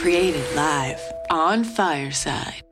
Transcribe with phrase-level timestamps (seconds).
[0.00, 0.98] Created live
[1.28, 2.69] on Fireside.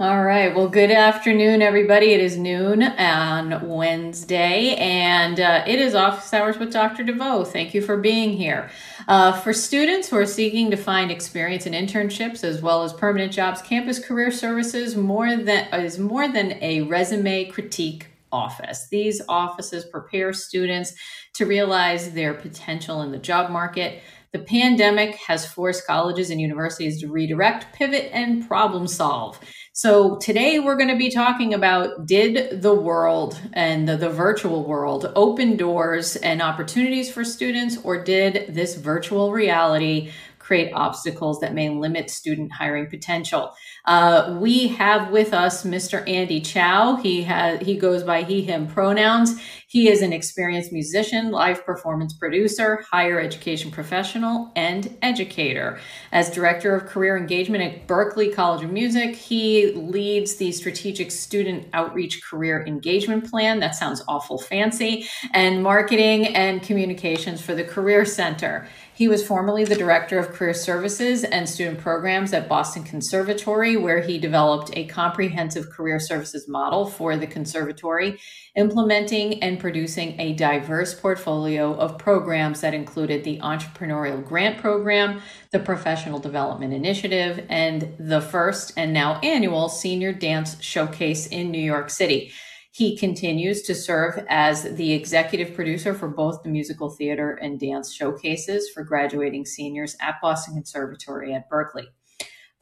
[0.00, 0.52] All right.
[0.56, 2.12] Well, good afternoon, everybody.
[2.12, 7.04] It is noon on Wednesday, and uh, it is office hours with Dr.
[7.04, 7.44] DeVoe.
[7.44, 8.70] Thank you for being here.
[9.06, 13.32] Uh, for students who are seeking to find experience in internships as well as permanent
[13.32, 18.88] jobs, Campus Career Services more than is more than a resume critique office.
[18.88, 20.94] These offices prepare students
[21.34, 24.02] to realize their potential in the job market.
[24.32, 29.38] The pandemic has forced colleges and universities to redirect, pivot, and problem solve.
[29.74, 34.64] So today we're going to be talking about did the world and the, the, virtual
[34.66, 41.54] world open doors and opportunities for students, or did this virtual reality create obstacles that
[41.54, 43.54] may limit student hiring potential?
[43.84, 46.08] Uh, we have with us Mr.
[46.08, 46.96] Andy Chow.
[46.96, 49.40] He has he goes by he him pronouns.
[49.66, 55.80] He is an experienced musician, live performance producer, higher education professional, and educator.
[56.12, 61.66] As director of career engagement at Berklee College of Music, he leads the strategic student
[61.72, 63.58] outreach career engagement plan.
[63.60, 68.68] That sounds awful fancy, and marketing and communications for the Career Center.
[68.94, 74.02] He was formerly the director of career services and student programs at Boston Conservatory, where
[74.02, 78.18] he developed a comprehensive career services model for the conservatory,
[78.54, 85.58] implementing and producing a diverse portfolio of programs that included the Entrepreneurial Grant Program, the
[85.58, 91.88] Professional Development Initiative, and the first and now annual Senior Dance Showcase in New York
[91.88, 92.30] City.
[92.74, 97.92] He continues to serve as the executive producer for both the musical theater and dance
[97.92, 101.88] showcases for graduating seniors at Boston Conservatory at Berklee.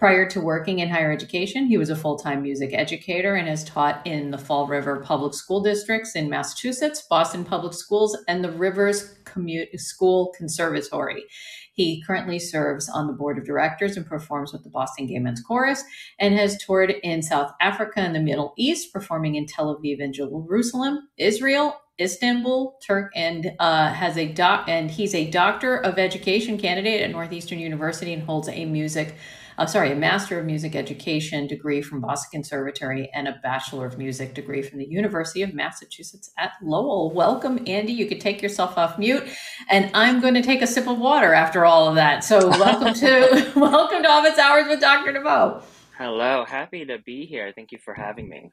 [0.01, 3.63] Prior to working in higher education, he was a full time music educator and has
[3.63, 8.51] taught in the Fall River Public School Districts in Massachusetts, Boston Public Schools, and the
[8.51, 11.25] Rivers Commute School Conservatory.
[11.75, 15.43] He currently serves on the board of directors and performs with the Boston Gay Men's
[15.43, 15.85] Chorus
[16.19, 20.15] and has toured in South Africa and the Middle East, performing in Tel Aviv and
[20.15, 24.65] Jerusalem, Israel, Istanbul, Turk, and uh, has a doc.
[24.67, 29.15] And he's a doctor of education candidate at Northeastern University and holds a music
[29.61, 33.99] uh, sorry, a Master of Music Education degree from Boston Conservatory and a Bachelor of
[33.99, 37.13] Music degree from the University of Massachusetts at Lowell.
[37.13, 37.93] Welcome, Andy.
[37.93, 39.23] You could take yourself off mute,
[39.69, 42.25] and I'm going to take a sip of water after all of that.
[42.25, 45.13] So, welcome to welcome to Office Hours with Dr.
[45.13, 45.63] DeVoe.
[45.99, 47.53] Hello, happy to be here.
[47.55, 48.53] Thank you for having me.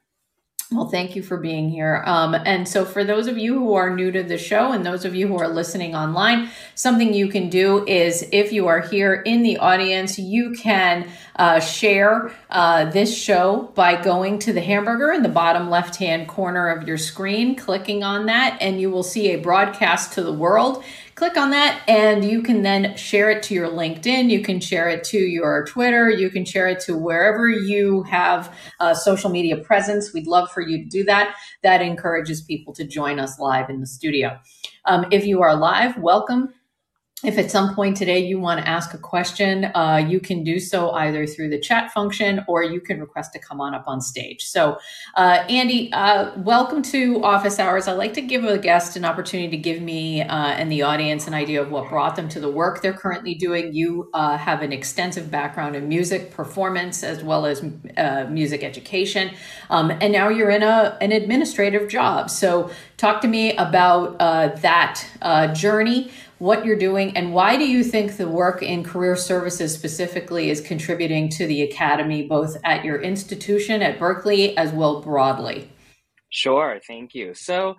[0.70, 2.02] Well, thank you for being here.
[2.04, 5.06] Um, and so, for those of you who are new to the show and those
[5.06, 9.14] of you who are listening online, something you can do is if you are here
[9.14, 15.10] in the audience, you can uh, share uh, this show by going to the hamburger
[15.10, 19.02] in the bottom left hand corner of your screen, clicking on that, and you will
[19.02, 20.84] see a broadcast to the world
[21.18, 24.30] click on that and you can then share it to your LinkedIn.
[24.30, 26.08] You can share it to your Twitter.
[26.08, 30.12] You can share it to wherever you have a social media presence.
[30.14, 31.34] We'd love for you to do that.
[31.64, 34.38] That encourages people to join us live in the studio.
[34.84, 36.54] Um, if you are live, welcome
[37.24, 40.60] if at some point today you want to ask a question, uh, you can do
[40.60, 44.00] so either through the chat function or you can request to come on up on
[44.00, 44.44] stage.
[44.44, 44.78] So,
[45.16, 47.88] uh, Andy, uh, welcome to Office Hours.
[47.88, 51.26] I like to give a guest an opportunity to give me uh, and the audience
[51.26, 53.74] an idea of what brought them to the work they're currently doing.
[53.74, 57.64] You uh, have an extensive background in music performance as well as
[57.96, 59.34] uh, music education,
[59.70, 62.30] um, and now you're in a, an administrative job.
[62.30, 65.04] So, talk to me about that
[65.54, 70.50] journey what you're doing, and why do you think the work in career services specifically
[70.50, 75.70] is contributing to the academy, both at your institution at Berklee as well broadly?
[76.30, 77.34] Sure, thank you.
[77.34, 77.74] So,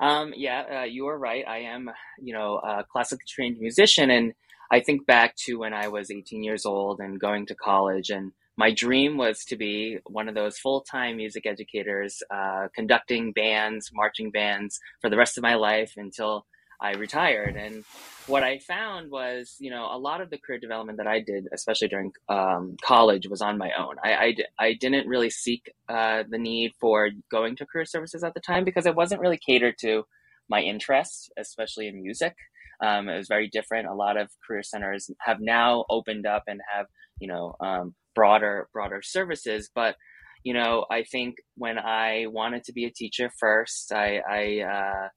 [0.00, 1.44] um, yeah, uh, you are right.
[1.46, 4.32] I am, you know, a classically trained musician, and
[4.72, 8.32] I think back to when I was 18 years old and going to college, and
[8.56, 14.30] my dream was to be one of those full-time music educators, uh, conducting bands, marching
[14.30, 16.46] bands for the rest of my life until
[16.80, 17.56] I retired.
[17.56, 17.84] And
[18.26, 21.46] what I found was, you know, a lot of the career development that I did,
[21.52, 23.96] especially during um, college, was on my own.
[24.02, 28.34] I, I, I didn't really seek uh, the need for going to career services at
[28.34, 30.04] the time because it wasn't really catered to
[30.48, 32.34] my interests, especially in music.
[32.82, 33.88] Um, it was very different.
[33.88, 36.86] A lot of career centers have now opened up and have,
[37.20, 39.96] you know, um, broader broader services, but
[40.42, 45.08] you know, I think when I wanted to be a teacher first, I, I uh,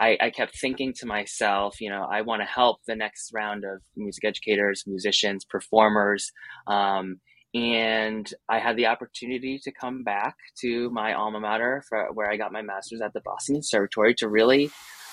[0.00, 3.64] I, I kept thinking to myself, you know, I want to help the next round
[3.64, 6.32] of music educators, musicians, performers
[6.66, 7.20] um,
[7.54, 12.36] and I had the opportunity to come back to my alma mater for, where I
[12.36, 14.70] got my master's at the Boston Conservatory to really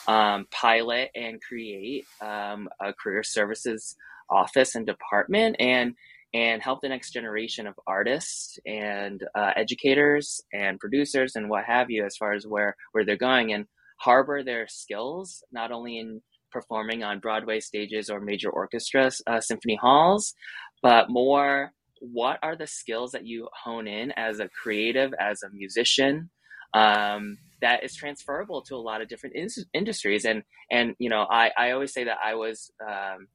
[0.08, 3.96] um, pilot and create um, a career services
[4.30, 5.96] office and department and
[6.34, 11.90] and help the next generation of artists and uh, educators and producers and what have
[11.90, 13.54] you as far as where where they're going.
[13.54, 13.66] And
[13.98, 16.22] harbor their skills not only in
[16.52, 20.34] performing on Broadway stages or major orchestra uh, symphony halls,
[20.82, 25.50] but more what are the skills that you hone in as a creative, as a
[25.50, 26.30] musician,
[26.74, 30.26] um, that is transferable to a lot of different in- industries.
[30.26, 33.28] And and you know, I I always say that I was um,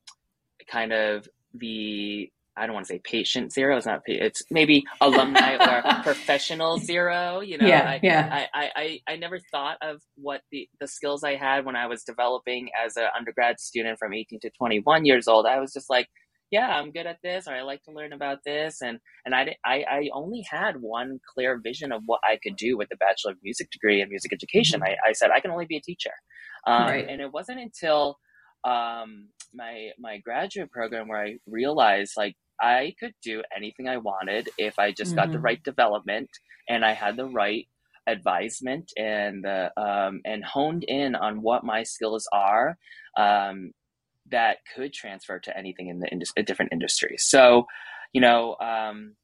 [0.71, 3.77] kind of the I don't want to say patient zero.
[3.77, 4.03] It's not.
[4.07, 7.41] It's maybe alumni or professional zero.
[7.41, 7.67] You know.
[7.67, 7.89] Yeah.
[7.89, 8.47] I, yeah.
[8.53, 12.05] I, I, I never thought of what the the skills I had when I was
[12.05, 15.47] developing as an undergrad student from 18 to 21 years old.
[15.47, 16.09] I was just like,
[16.53, 19.57] yeah, I'm good at this, or I like to learn about this, and and I,
[19.65, 23.33] I, I only had one clear vision of what I could do with the Bachelor
[23.33, 24.81] of Music degree in music education.
[24.81, 24.93] Mm-hmm.
[25.07, 26.13] I, I said I can only be a teacher,
[26.67, 27.09] um, right.
[27.09, 28.19] and it wasn't until
[28.65, 34.49] um, my my graduate program where I realized like I could do anything I wanted
[34.59, 35.17] if I just mm-hmm.
[35.17, 35.45] got the mm-hmm.
[35.45, 36.31] right development
[36.69, 37.67] and I had the right
[38.07, 42.77] advisement and uh, um, and honed in on what my skills are.
[43.17, 43.73] Um,
[44.31, 47.25] that could transfer to anything in the indus- different industries.
[47.27, 47.67] So,
[48.13, 49.17] you know, um,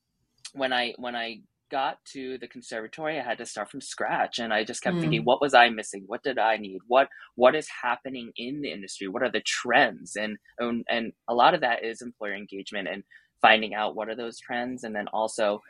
[0.52, 1.40] when I when I
[1.70, 5.00] got to the conservatory, I had to start from scratch, and I just kept mm.
[5.00, 6.04] thinking, what was I missing?
[6.06, 6.80] What did I need?
[6.86, 9.08] What what is happening in the industry?
[9.08, 10.16] What are the trends?
[10.16, 13.02] And and, and a lot of that is employer engagement and
[13.40, 15.60] finding out what are those trends, and then also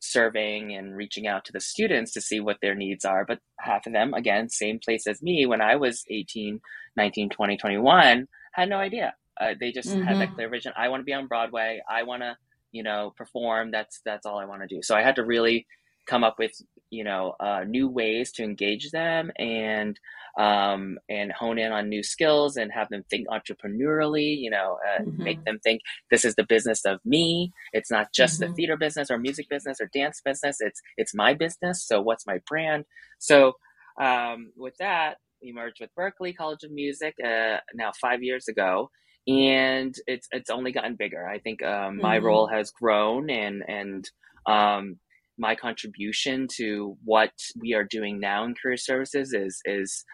[0.00, 3.86] surveying and reaching out to the students to see what their needs are but half
[3.86, 6.60] of them again same place as me when i was 18
[6.96, 9.14] 19 20 21 had no idea.
[9.40, 10.02] Uh, they just mm-hmm.
[10.02, 10.34] had that mm-hmm.
[10.34, 10.72] clear vision.
[10.76, 11.80] I want to be on Broadway.
[11.88, 12.36] I want to,
[12.72, 13.70] you know, perform.
[13.70, 14.82] That's that's all I want to do.
[14.82, 15.66] So I had to really
[16.06, 16.52] come up with,
[16.90, 19.98] you know, uh, new ways to engage them and
[20.38, 24.36] um, and hone in on new skills and have them think entrepreneurially.
[24.38, 25.22] You know, uh, mm-hmm.
[25.22, 27.52] make them think this is the business of me.
[27.72, 28.50] It's not just mm-hmm.
[28.50, 30.56] the theater business or music business or dance business.
[30.60, 31.86] It's it's my business.
[31.86, 32.84] So what's my brand?
[33.18, 33.54] So
[34.00, 38.90] um, with that, we merged with Berklee College of Music uh, now five years ago,
[39.26, 41.26] and it's it's only gotten bigger.
[41.26, 42.26] I think um, my mm-hmm.
[42.26, 44.10] role has grown, and and
[44.46, 44.98] um,
[45.38, 50.04] my contribution to what we are doing now in career services is is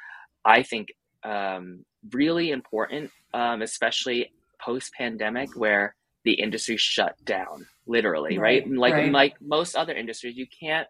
[0.44, 0.88] I think
[1.24, 5.94] um, really important, um, especially post pandemic where
[6.24, 8.64] the industry shut down literally, right?
[8.64, 8.76] right?
[8.76, 9.12] Like right.
[9.12, 10.86] like most other industries, you can't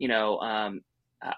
[0.00, 0.80] you know, um,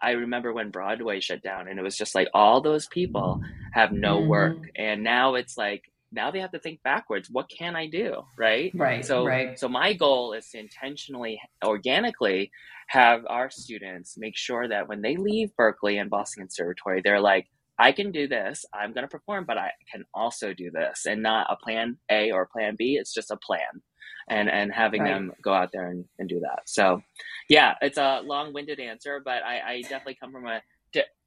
[0.00, 3.42] I remember when Broadway shut down and it was just like all those people
[3.72, 4.28] have no mm-hmm.
[4.28, 4.70] work.
[4.76, 5.82] And now it's like,
[6.12, 7.28] now they have to think backwards.
[7.30, 8.22] What can I do?
[8.38, 8.72] Right.
[8.74, 9.04] Right.
[9.04, 9.58] So, right.
[9.58, 12.50] so my goal is to intentionally, organically
[12.88, 17.46] have our students make sure that when they leave Berklee and Boston Conservatory, they're like,
[17.78, 18.64] I can do this.
[18.74, 22.30] I'm going to perform, but I can also do this and not a plan A
[22.30, 22.96] or plan B.
[23.00, 23.82] It's just a plan
[24.28, 25.14] and and having right.
[25.14, 26.60] them go out there and, and do that.
[26.66, 27.02] So,
[27.48, 30.60] yeah, it's a long-winded answer, but I, I definitely come from a.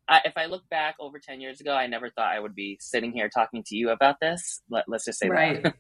[0.08, 2.78] I, if I look back over ten years ago, I never thought I would be
[2.80, 4.62] sitting here talking to you about this.
[4.70, 5.64] Let, let's just say right.
[5.64, 5.76] that.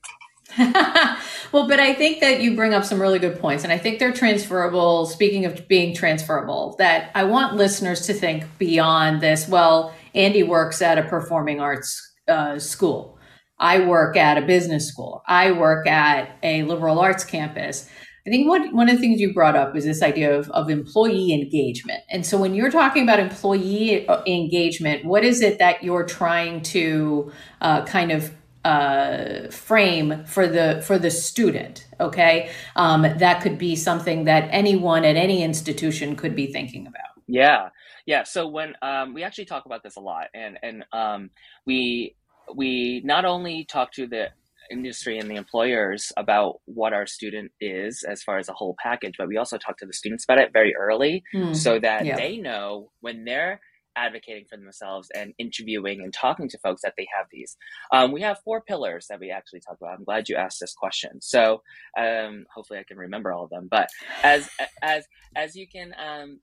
[1.51, 3.99] well, but I think that you bring up some really good points, and I think
[3.99, 5.05] they're transferable.
[5.05, 9.47] Speaking of being transferable, that I want listeners to think beyond this.
[9.47, 13.15] Well, Andy works at a performing arts uh, school
[13.57, 15.23] I work at a business school.
[15.27, 17.89] I work at a liberal arts campus.
[18.27, 20.69] I think what, one of the things you brought up is this idea of, of
[20.71, 22.01] employee engagement.
[22.09, 26.61] And so when you're talking about employee uh, engagement, what is it that you're trying
[26.63, 31.85] to uh, kind of uh, frame for the for the student?
[31.99, 37.21] Okay, um, that could be something that anyone at any institution could be thinking about.
[37.27, 37.69] Yeah,
[38.07, 38.23] yeah.
[38.23, 41.29] So when um, we actually talk about this a lot, and and um,
[41.67, 42.15] we
[42.55, 44.29] we not only talk to the
[44.71, 49.15] industry and the employers about what our student is as far as a whole package,
[49.17, 52.15] but we also talk to the students about it very early mm, so that yeah.
[52.15, 53.59] they know when they're
[53.95, 57.55] advocating for themselves and interviewing and talking to folks that they have these.
[57.93, 59.97] Um, we have four pillars that we actually talk about.
[59.97, 61.21] I'm glad you asked this question.
[61.21, 61.61] So
[61.97, 63.67] um, hopefully I can remember all of them.
[63.69, 63.87] But
[64.23, 64.49] as
[64.81, 65.05] as
[65.35, 66.39] as you can um,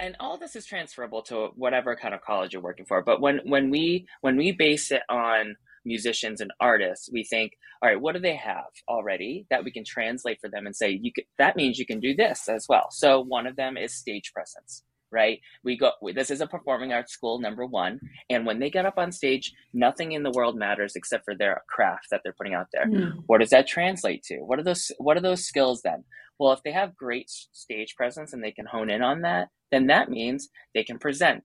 [0.00, 3.40] and all this is transferable to whatever kind of college you're working for but when
[3.44, 8.14] when we when we base it on musicians and artists we think all right what
[8.14, 11.56] do they have already that we can translate for them and say you could, that
[11.56, 14.82] means you can do this as well so one of them is stage presence
[15.12, 18.86] right we go this is a performing arts school number one and when they get
[18.86, 22.54] up on stage nothing in the world matters except for their craft that they're putting
[22.54, 23.12] out there mm.
[23.26, 26.04] what does that translate to what are those what are those skills then
[26.40, 29.88] Well, if they have great stage presence and they can hone in on that, then
[29.88, 31.44] that means they can present,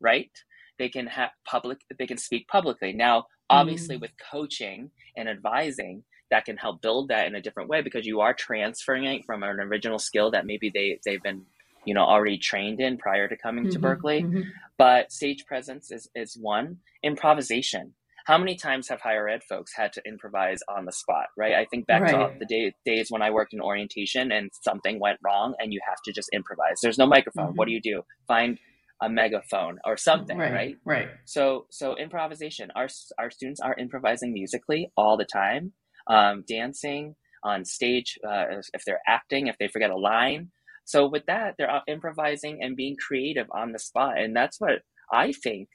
[0.00, 0.30] right?
[0.78, 2.92] They can have public, they can speak publicly.
[2.92, 4.00] Now, obviously, mm.
[4.00, 8.20] with coaching and advising, that can help build that in a different way because you
[8.20, 11.42] are transferring it from an original skill that maybe they they've been
[11.84, 14.40] you know already trained in prior to coming mm-hmm, to Berklee Mm-hmm.
[14.78, 16.78] But stage presence is is one.
[17.02, 17.94] Improvisation.
[18.26, 21.54] How many times have higher ed folks had to improvise on the spot, right?
[21.54, 22.10] I think back right.
[22.10, 25.78] to the day, days when I worked in orientation and something went wrong and you
[25.88, 26.80] have to just improvise.
[26.82, 27.50] There's no microphone.
[27.50, 27.54] Mm-hmm.
[27.54, 28.02] What do you do?
[28.26, 28.58] Find
[29.02, 30.76] a megaphone or something, right, right?
[30.84, 31.08] Right.
[31.24, 32.70] So so improvisation.
[32.74, 32.88] Our
[33.18, 35.72] our students are improvising musically all the time,
[36.08, 38.18] um, dancing on stage.
[38.26, 40.50] Uh, if they're acting, if they forget a line,
[40.84, 45.32] so with that, they're improvising and being creative on the spot, and that's what I
[45.32, 45.68] think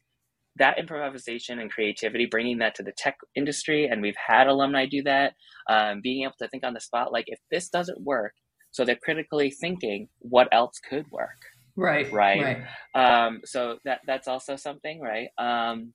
[0.57, 5.01] that improvisation and creativity, bringing that to the tech industry, and we've had alumni do
[5.03, 5.33] that,
[5.69, 8.33] um, being able to think on the spot, like if this doesn't work,
[8.71, 11.39] so they're critically thinking, what else could work?
[11.81, 12.11] Right.
[12.11, 12.41] Right.
[12.95, 13.25] right.
[13.25, 15.29] Um, so that that's also something, right?
[15.37, 15.93] Um,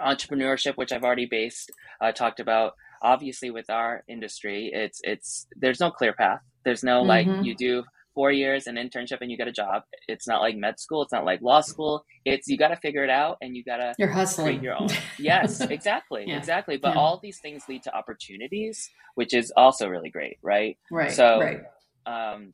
[0.00, 2.74] entrepreneurship, which I've already based, uh, talked about.
[3.02, 6.40] Obviously, with our industry, it's it's there's no clear path.
[6.64, 7.42] There's no like mm-hmm.
[7.42, 7.82] you do
[8.14, 9.82] four years an internship and you get a job.
[10.08, 11.02] It's not like med school.
[11.02, 12.04] It's not like law school.
[12.24, 14.88] It's you got to figure it out and you got to you're hustling your own.
[15.18, 16.36] yes, exactly, yeah.
[16.36, 16.76] exactly.
[16.76, 17.00] But yeah.
[17.00, 20.76] all these things lead to opportunities, which is also really great, right?
[20.90, 21.12] Right.
[21.12, 21.62] So, right.
[22.06, 22.52] Um,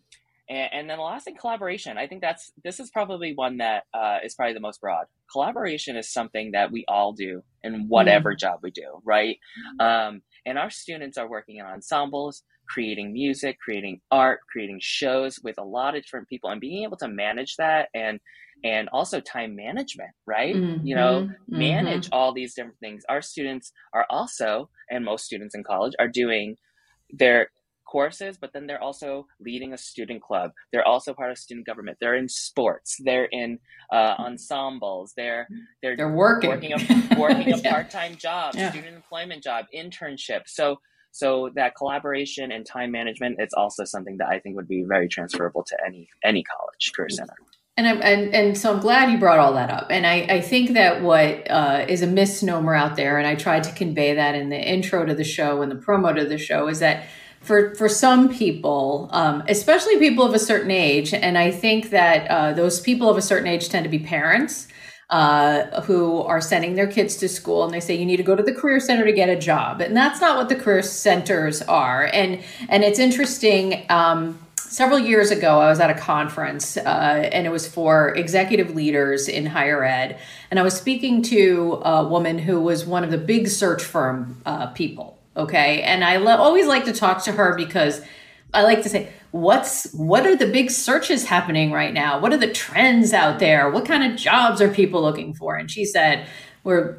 [0.49, 1.99] and, and, then the last thing, collaboration.
[1.99, 5.07] I think that's this is probably one that uh, is probably the most broad.
[5.31, 8.39] Collaboration is something that we all do in whatever mm.
[8.39, 9.37] job we do, right?
[9.81, 9.85] Mm.
[9.85, 15.57] Um, and our students are working in ensembles creating music, creating art, creating shows with
[15.59, 18.21] a lot of different people and being able to manage that and
[18.65, 20.55] and also time management, right?
[20.55, 21.59] Mm-hmm, you know, mm-hmm.
[21.59, 23.05] manage all these different things.
[23.09, 26.57] Our students are also and most students in college are doing
[27.11, 27.51] their
[27.89, 30.53] courses, but then they're also leading a student club.
[30.73, 31.99] They're also part of student government.
[32.01, 32.97] They're in sports.
[33.05, 33.59] They're in
[33.93, 35.13] uh, ensembles.
[35.17, 35.49] They're
[35.83, 37.73] they're, they're working working a, working a yeah.
[37.73, 38.71] part time job, yeah.
[38.71, 40.43] student employment job, internship.
[40.47, 40.77] So
[41.11, 45.09] so that collaboration and time management is also something that I think would be very
[45.09, 47.35] transferable to any any college career center.
[47.77, 49.87] And, I'm, and and so I'm glad you brought all that up.
[49.91, 53.63] And I, I think that what uh, is a misnomer out there, and I tried
[53.65, 56.67] to convey that in the intro to the show and the promo to the show,
[56.67, 57.07] is that
[57.49, 62.31] for for some people, um, especially people of a certain age, and I think that
[62.31, 64.69] uh, those people of a certain age tend to be parents
[65.09, 68.37] uh, who are sending their kids to school and they say you need to go
[68.37, 69.81] to the career center to get a job.
[69.81, 72.11] And that's not what the career centers are.
[72.13, 77.47] And and it's interesting um, several years ago i was at a conference uh, and
[77.47, 82.39] it was for executive leaders in higher ed and i was speaking to a woman
[82.39, 85.83] who was one of the big search firm uh, people okay?
[85.83, 88.03] And i lo- always like to talk to her because
[88.53, 92.21] i like to say what's what are the big searches happening right now?
[92.21, 93.71] What are the trends out there?
[93.71, 95.57] What kind of jobs are people looking for?
[95.57, 96.27] And she said
[96.65, 96.99] we're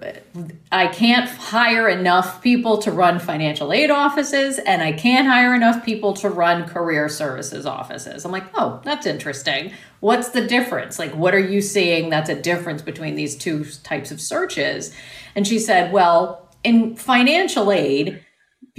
[0.72, 5.84] i can't hire enough people to run financial aid offices and i can't hire enough
[5.84, 8.26] people to run career services offices.
[8.26, 9.74] I'm like oh that's interesting.
[10.00, 10.98] What's the difference?
[10.98, 14.94] Like what are you seeing that's a difference between these two types of searches?
[15.36, 18.24] And she said well in financial aid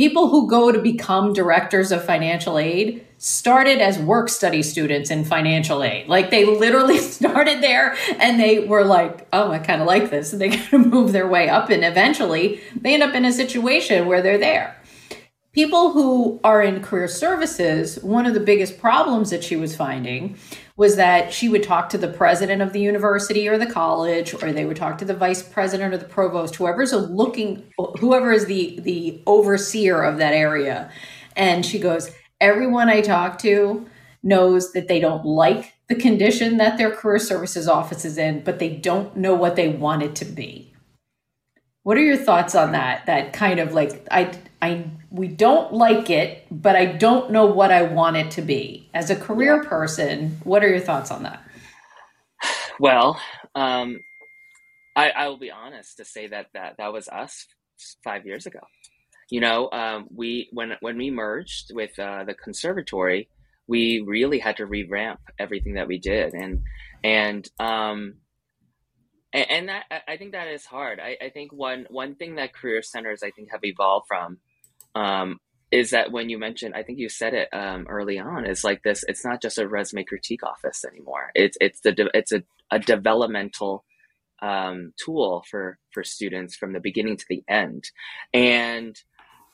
[0.01, 5.27] people who go to become directors of financial aid started as work study students in
[5.27, 6.09] financial aid.
[6.09, 10.33] Like they literally started there and they were like, oh, I kind of like this.
[10.33, 13.33] And they kind of move their way up and eventually they end up in a
[13.33, 14.75] situation where they're there.
[15.53, 20.39] People who are in career services, one of the biggest problems that she was finding
[20.81, 24.51] was that she would talk to the president of the university or the college, or
[24.51, 28.81] they would talk to the vice president or the provost, whoever's looking, whoever is the
[28.81, 30.91] the overseer of that area.
[31.37, 32.11] And she goes,
[32.41, 33.87] everyone I talk to
[34.23, 38.59] knows that they don't like the condition that their career services office is in, but
[38.59, 40.75] they don't know what they want it to be.
[41.83, 43.05] What are your thoughts on that?
[43.05, 44.33] That kind of like I
[44.63, 48.89] I we don't like it, but I don't know what I want it to be.
[48.95, 51.43] As a career person, what are your thoughts on that?
[52.79, 53.21] Well,
[53.55, 54.01] um,
[54.97, 57.47] I, I will be honest to say that that that was us
[58.03, 58.61] five years ago
[59.31, 63.29] you know, um, we when when we merged with uh, the conservatory,
[63.69, 66.63] we really had to revamp everything that we did, and
[67.05, 68.17] and um,
[69.33, 70.99] and, and that I think that is hard.
[70.99, 74.39] I, I think one one thing that career centers I think have evolved from
[74.95, 75.39] um,
[75.71, 78.83] is that when you mentioned, I think you said it um, early on, it's like
[78.83, 79.05] this.
[79.09, 81.31] It's not just a resume critique office anymore.
[81.35, 83.85] It's it's the it's a, a developmental
[84.43, 87.85] um, tool for for students from the beginning to the end,
[88.35, 88.97] and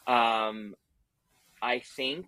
[0.07, 0.75] um,
[1.63, 2.27] I think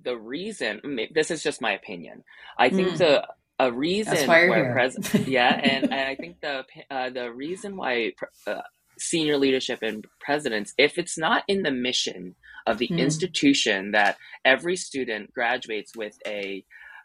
[0.00, 0.80] the reason
[1.14, 2.24] this is just my opinion.
[2.58, 2.98] I think Mm.
[2.98, 4.72] the a reason why you're why here.
[4.72, 8.12] pres yeah, and, and I think the uh, the reason why
[8.46, 8.62] uh,
[9.02, 12.34] senior leadership and presidents, if it's not in the mission
[12.66, 12.98] of the Mm.
[12.98, 16.64] institution that every student graduates with a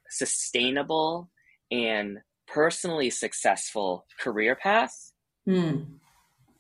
[0.10, 1.30] sustainable
[1.72, 5.12] and personally successful career path,
[5.48, 6.00] Mm.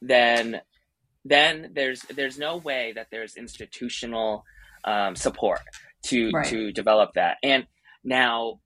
[0.01, 0.61] then
[1.25, 4.45] then there's there's no way that there's institutional
[4.85, 5.59] um, support
[6.03, 6.47] to Right.
[6.47, 7.37] to develop that.
[7.43, 7.67] And
[8.03, 8.61] now,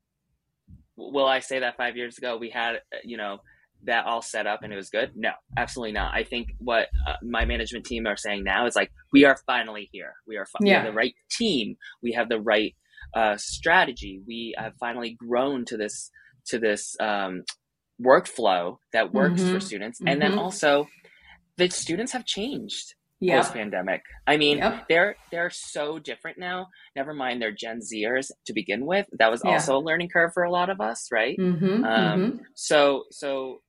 [0.96, 3.40] will I say that five years ago we had you know
[3.86, 5.12] that all set up and it was good?
[5.16, 6.14] No, absolutely not.
[6.14, 9.90] I think what uh, my management team are saying now is like we are finally
[9.92, 10.14] here.
[10.28, 11.78] We are fi- we have the right team.
[12.04, 12.76] We have the right
[13.16, 14.22] uh, strategy.
[14.28, 16.12] We have finally grown to this
[16.48, 17.44] to this um,
[18.02, 19.62] workflow that works for Mhm.
[19.64, 20.38] students, and then Mhm.
[20.40, 20.88] also
[21.58, 23.38] the students have changed Yep.
[23.44, 24.02] post pandemic.
[24.26, 24.88] I mean, Yep.
[24.90, 26.70] they're they're so different now.
[26.96, 29.08] Never mind they're Gen Zers to begin with.
[29.20, 29.52] That was Yeah.
[29.52, 31.38] also a learning curve for a lot of us, right?
[31.38, 31.84] Mm-hmm.
[31.84, 32.44] Um, mm-hmm.
[32.56, 33.62] So so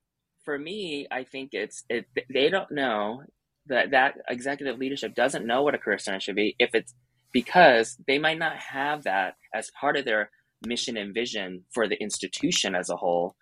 [0.45, 3.23] for me, I think it's it they don't know
[3.67, 6.95] that that executive leadership doesn't know what a career center should be if it's
[7.33, 10.31] because they might not have that as part of their
[10.67, 13.37] mission and vision for the institution as a whole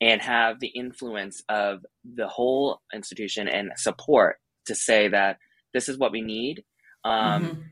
[0.00, 5.38] and have the influence of the whole institution and support to say that
[5.72, 6.64] this is what we need
[7.04, 7.64] um, Mhm.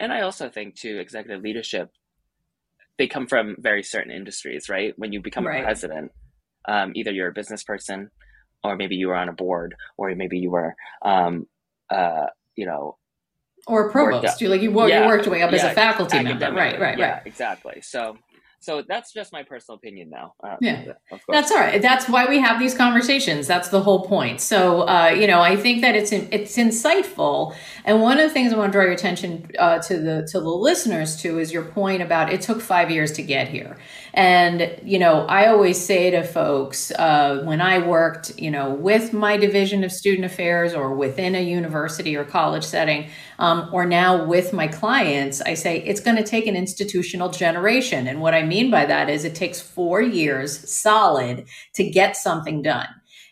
[0.00, 1.90] and I also think too, executive leadership,
[2.98, 4.94] they come from very certain industries, right?
[4.96, 5.60] When you become Right.
[5.60, 6.12] a president,
[6.68, 8.10] um, either you're a business person,
[8.62, 11.46] or maybe you were on a board, or maybe you were, um,
[11.90, 12.96] uh, you know,
[13.66, 14.40] Or provost.
[14.40, 16.52] You like you, wo- you worked your way up as a faculty member.
[16.52, 16.78] Right.
[16.80, 16.98] Right.
[16.98, 17.22] yeah, Right.
[17.26, 17.80] exactly.
[17.82, 18.16] So,
[18.60, 20.34] so that's just my personal opinion now.
[20.42, 20.92] Uh, Yeah.
[21.28, 21.80] That's all right.
[21.80, 23.46] That's why we have these conversations.
[23.46, 24.40] That's the whole point.
[24.40, 27.54] So, uh, you know, I think that it's it's insightful.
[27.84, 30.40] And one of the things I want to draw your attention uh, to the to
[30.40, 33.78] the listeners to is your point about it took five years to get here.
[34.12, 39.12] And you know, I always say to folks uh, when I worked, you know, with
[39.12, 44.24] my division of student affairs or within a university or college setting, um, or now
[44.24, 48.06] with my clients, I say it's going to take an institutional generation.
[48.06, 52.62] And what I mean by that is it takes four years solid to get something
[52.62, 52.88] done.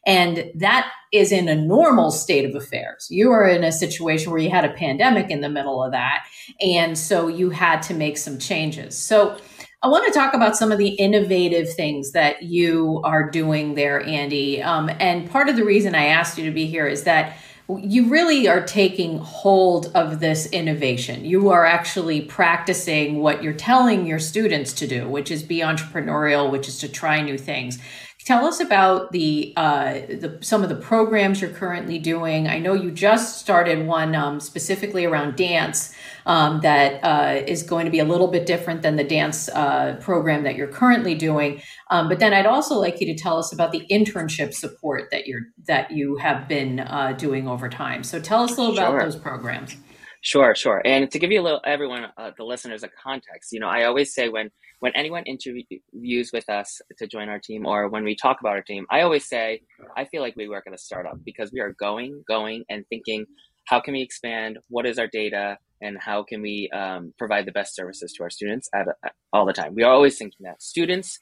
[0.06, 3.08] And that is in a normal state of affairs.
[3.10, 6.26] You are in a situation where you had a pandemic in the middle of that.
[6.60, 8.96] And so you had to make some changes.
[8.96, 9.36] So
[9.82, 14.00] I want to talk about some of the innovative things that you are doing there,
[14.00, 14.62] Andy.
[14.62, 17.36] Um, and part of the reason I asked you to be here is that
[17.68, 21.24] you really are taking hold of this innovation.
[21.24, 26.50] You are actually practicing what you're telling your students to do, which is be entrepreneurial,
[26.50, 27.78] which is to try new things.
[28.24, 32.48] Tell us about the, uh, the some of the programs you're currently doing.
[32.48, 35.94] I know you just started one um, specifically around dance
[36.26, 39.96] um, that uh, is going to be a little bit different than the dance uh,
[40.00, 41.62] program that you're currently doing.
[41.90, 45.26] Um, but then I'd also like you to tell us about the internship support that
[45.26, 48.02] you're that you have been uh, doing over time.
[48.02, 48.88] So tell us a little Sure.
[48.88, 49.76] about those programs.
[50.20, 50.82] Sure, sure.
[50.84, 53.84] And to give you a little, everyone, uh, the listeners, a context, you know, I
[53.84, 58.14] always say when when anyone interviews with us to join our team, or when we
[58.16, 59.60] talk about our team, I always say
[59.96, 63.24] I feel like we work at a startup because we are going, going, and thinking,
[63.68, 64.58] how can we expand?
[64.68, 65.58] What is our data?
[65.86, 69.46] And how can we um, provide the best services to our students at, at all
[69.46, 69.74] the time?
[69.74, 71.18] We are always thinking that students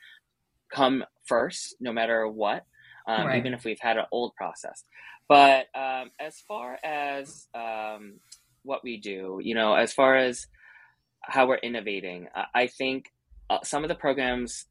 [0.72, 2.64] come first, no matter what,
[3.06, 3.38] um, Right.
[3.38, 4.84] even if we've had an old process.
[5.28, 8.20] But um, as far as um,
[8.62, 10.46] what we do, you know, as far as
[11.22, 13.06] how we're innovating, I, I think
[13.50, 14.66] uh, some of the programs.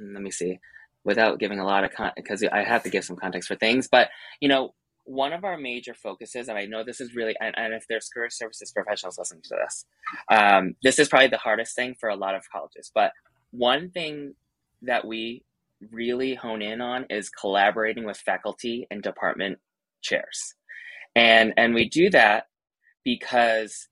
[0.00, 0.58] Let me see,
[1.04, 3.88] without giving a lot of con because I have to give some context for things.
[3.90, 4.74] But you know,
[5.08, 8.08] one of our major focuses, and I know this is really, and, and if there's
[8.12, 9.86] career services professionals listening to this,
[10.30, 12.90] um, this is probably the hardest thing for a lot of colleges.
[12.94, 13.12] But
[13.50, 14.34] one thing
[14.82, 15.44] that we
[15.90, 19.58] really hone in on is collaborating with faculty and department
[20.02, 20.54] chairs.
[21.16, 22.44] And and we do that
[23.04, 23.88] because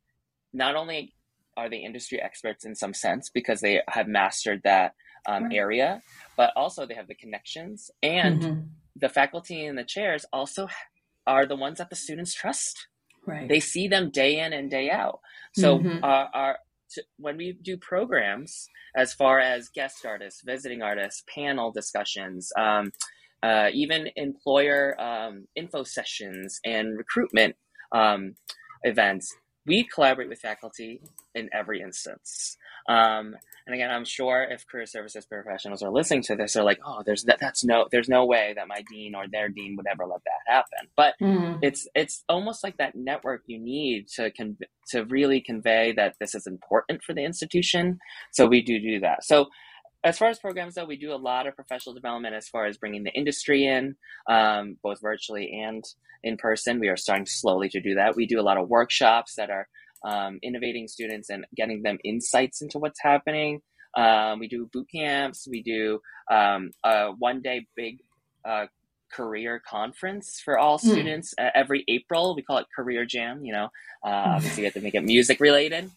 [0.53, 1.15] not only
[1.57, 4.93] are they industry experts in some sense because they have mastered that
[5.27, 5.55] um, Right.
[5.55, 6.03] area,
[6.37, 8.69] but also they have the connections and Mhm.
[8.97, 10.69] the faculty and the chairs also
[11.27, 12.89] are the ones that the students trust.
[13.27, 13.49] Right.
[13.49, 15.21] They see them day in and day out.
[15.53, 16.01] So Mhm.
[16.03, 16.59] our, our
[16.91, 22.93] to, when we do programs as far as guest artists, visiting artists, panel discussions, um,
[23.43, 27.57] uh, even employer um, info sessions and recruitment
[27.93, 28.37] um,
[28.85, 29.35] events,
[29.67, 31.01] we collaborate with faculty
[31.35, 32.57] in every instance.
[32.89, 33.35] Um,
[33.67, 37.03] and again, I'm sure if career services professionals are listening to this, they're like, "Oh,
[37.05, 40.07] there's that, that's no, there's no way that my dean or their dean would ever
[40.07, 41.59] let that happen." But mm.
[41.63, 44.59] it's it's almost like that network you need to con-
[44.91, 47.99] to really convey that this is important for the institution.
[48.33, 49.25] So we do do that.
[49.25, 49.47] So
[50.07, 52.79] as far as programs though we do a lot of professional development as far as
[52.79, 53.97] bringing the industry in
[54.31, 55.85] um, both virtually and
[56.23, 56.81] in person.
[56.81, 58.17] We are starting slowly to do that.
[58.17, 59.69] We do a lot of workshops that are
[60.05, 63.63] um, innovating students and getting them insights into what's happening.
[63.97, 65.49] Um, we do boot camps.
[65.51, 67.99] We do um, a one day big
[68.45, 68.67] uh,
[69.13, 70.89] career conference for all hmm.
[70.89, 71.47] students mm.
[71.47, 72.35] uh, every april.
[72.37, 73.67] We call it career jam you know
[74.05, 75.91] uh, obviously you have to make it music related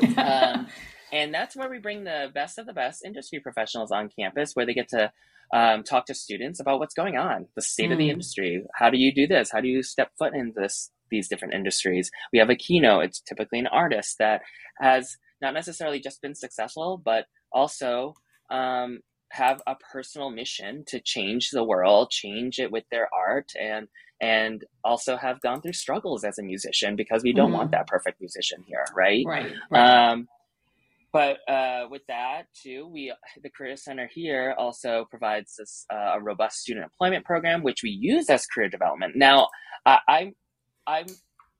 [0.16, 0.66] um,
[1.12, 4.66] and that's where we bring the best of the best industry professionals on campus, where
[4.66, 5.12] they get to
[5.54, 7.92] um, talk to students about what's going on, the state mm.
[7.92, 8.12] of the hmm.
[8.12, 8.64] industry.
[8.74, 9.50] How do you do this?
[9.50, 12.10] How do you step foot in this these different industries?
[12.32, 13.04] We have a keynote.
[13.04, 14.42] It's typically an artist that
[14.80, 18.14] has not necessarily just been successful, but also
[18.50, 19.00] um,
[19.32, 23.88] have a personal mission to change the world, change it with their art, and
[24.20, 27.56] and also have gone through struggles as a musician because we don't mm.
[27.56, 29.24] want that perfect musician here, right?
[29.26, 29.52] Right.
[29.70, 30.10] right.
[30.10, 30.26] Um,
[31.16, 33.10] but uh, with that too, we
[33.42, 37.88] the Career Center here also provides this uh, a robust student employment program, which we
[37.88, 39.14] use as career development.
[39.16, 39.48] Now,
[39.86, 40.32] I, I'm
[40.86, 41.06] I'm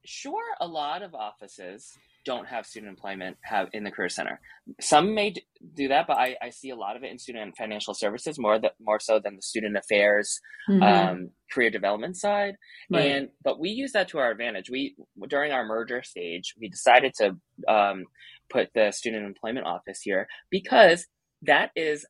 [0.04, 1.90] sure a lot of offices
[2.26, 4.40] don't have student employment have in the career center.
[4.80, 5.32] Some may
[5.74, 8.58] do that, but I, I see a lot of it in student financial services more
[8.58, 10.38] that more so than the student affairs,
[10.68, 10.82] mm-hmm.
[10.82, 12.56] um, career development side.
[12.90, 13.12] Right.
[13.12, 14.68] And but we use that to our advantage.
[14.68, 14.96] We
[15.28, 17.36] during our merger stage, we decided to
[17.72, 18.04] um,
[18.50, 21.06] put the student employment office here because
[21.42, 22.06] that is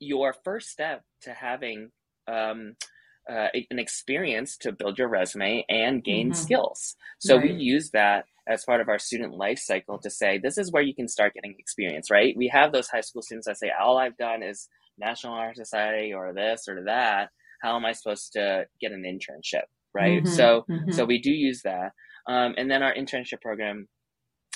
[0.00, 1.90] your first step to having
[2.28, 2.76] um,
[3.30, 6.42] uh, an experience to build your resume and gain mm-hmm.
[6.42, 6.96] skills.
[7.18, 7.44] So right.
[7.44, 10.82] we use that as part of our student life cycle to say this is where
[10.82, 12.10] you can start getting experience.
[12.10, 12.34] Right?
[12.36, 16.12] We have those high school students that say all I've done is National Honor Society
[16.12, 17.30] or this or that.
[17.62, 19.64] How am I supposed to get an internship?
[19.94, 20.22] Right?
[20.22, 20.34] Mm-hmm.
[20.34, 20.90] So mm-hmm.
[20.90, 21.92] so we do use that.
[22.26, 23.86] Um, and then our internship program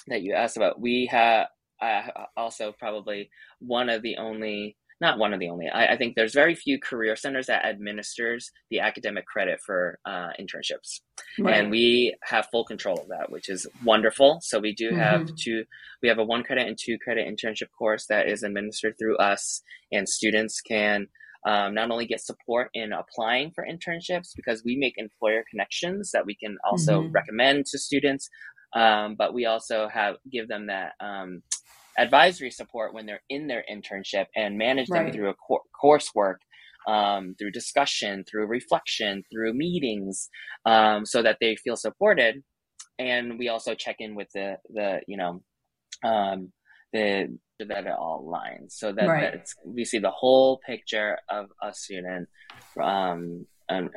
[0.09, 1.49] that you asked about, we have
[1.81, 2.03] uh,
[2.37, 6.35] also probably one of the only, not one of the only, I, I, think there's
[6.35, 11.01] very few career centers that administers the academic credit for uh, internships.
[11.39, 11.55] Right.
[11.55, 14.41] And we have full control of that, which is wonderful.
[14.43, 15.35] So we do have mm-hmm.
[15.39, 15.65] two,
[16.03, 19.63] we have a one credit and two credit internship course that is administered through us,
[19.93, 21.07] and students can
[21.47, 26.27] um, not only get support in applying for internships because we make employer connections that
[26.27, 27.13] we can also mm-hmm.
[27.13, 28.29] recommend to students,
[28.75, 31.43] um, but we also have give them that um,
[31.99, 35.15] advisory support when they're in their internship and manage them right.
[35.15, 36.37] through a cor- coursework
[36.87, 40.29] um, through discussion, through reflection, through meetings,
[40.65, 42.43] um, so that they feel supported.
[42.99, 45.43] And we also check in with the the you know
[46.05, 46.53] um,
[46.93, 49.33] the that it all aligns, so that, right.
[49.33, 52.29] that we see the whole picture of a student
[52.81, 53.47] um,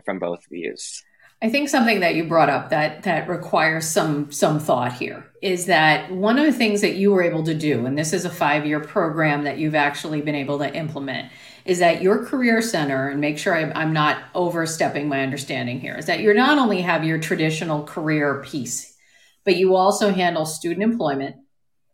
[0.03, 1.03] from both views.
[1.43, 5.65] I think something that you brought up that that requires some some thought here is
[5.65, 8.29] that one of the things that you were able to do, and this is a
[8.29, 11.31] five year program that you've actually been able to implement,
[11.65, 15.95] is that your career center, and make sure I'm, I'm not overstepping my understanding here,
[15.95, 18.95] is that you not only have your traditional career piece,
[19.43, 21.37] but you also handle student employment.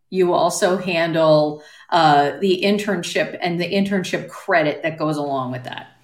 [0.10, 5.97] You also handle uh, the internship and the internship credit that goes along with that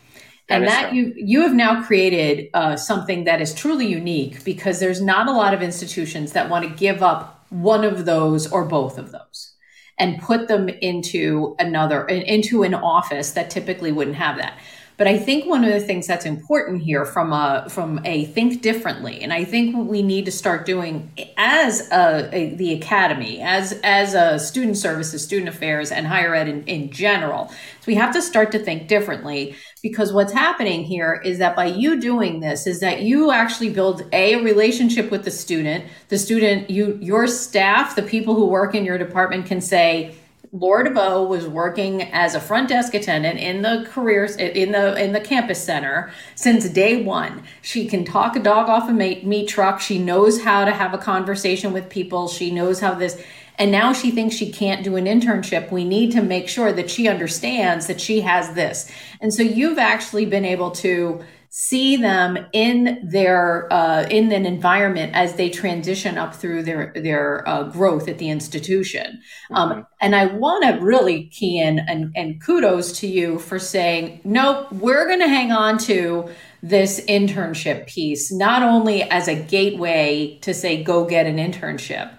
[0.53, 5.01] and that you you have now created uh, something that is truly unique because there's
[5.01, 8.97] not a lot of institutions that want to give up one of those or both
[8.97, 9.53] of those
[9.99, 14.57] and put them into another into an office that typically wouldn't have that
[15.03, 18.61] but I think one of the things that's important here from a from a think
[18.61, 23.41] differently, and I think what we need to start doing as a, a, the academy,
[23.41, 27.95] as as a student services, student affairs, and higher ed in, in general, so we
[27.95, 32.39] have to start to think differently because what's happening here is that by you doing
[32.39, 35.83] this is that you actually build a relationship with the student.
[36.07, 40.15] The student, you your staff, the people who work in your department can say
[40.55, 45.11] Laura DeVoe was working as a front desk attendant in the careers in the in
[45.11, 47.41] the campus center since day one.
[47.63, 49.81] She can talk a dog off a meat truck.
[49.81, 52.27] She knows how to have a conversation with people.
[52.27, 53.19] She knows how this
[53.57, 55.71] and now she thinks she can't do an internship.
[55.71, 58.91] We need to make sure that she understands that she has this.
[59.21, 61.23] And so you've actually been able to
[61.55, 67.47] see them in their uh, in an environment as they transition up through their their
[67.47, 69.21] uh, growth at the institution.
[69.51, 69.81] Um, mm-hmm.
[70.01, 74.71] And I want to really key in and, and kudos to you for saying, nope,
[74.71, 76.27] we're going to hang on to
[76.63, 82.11] this internship piece, not only as a gateway to say, go get an internship,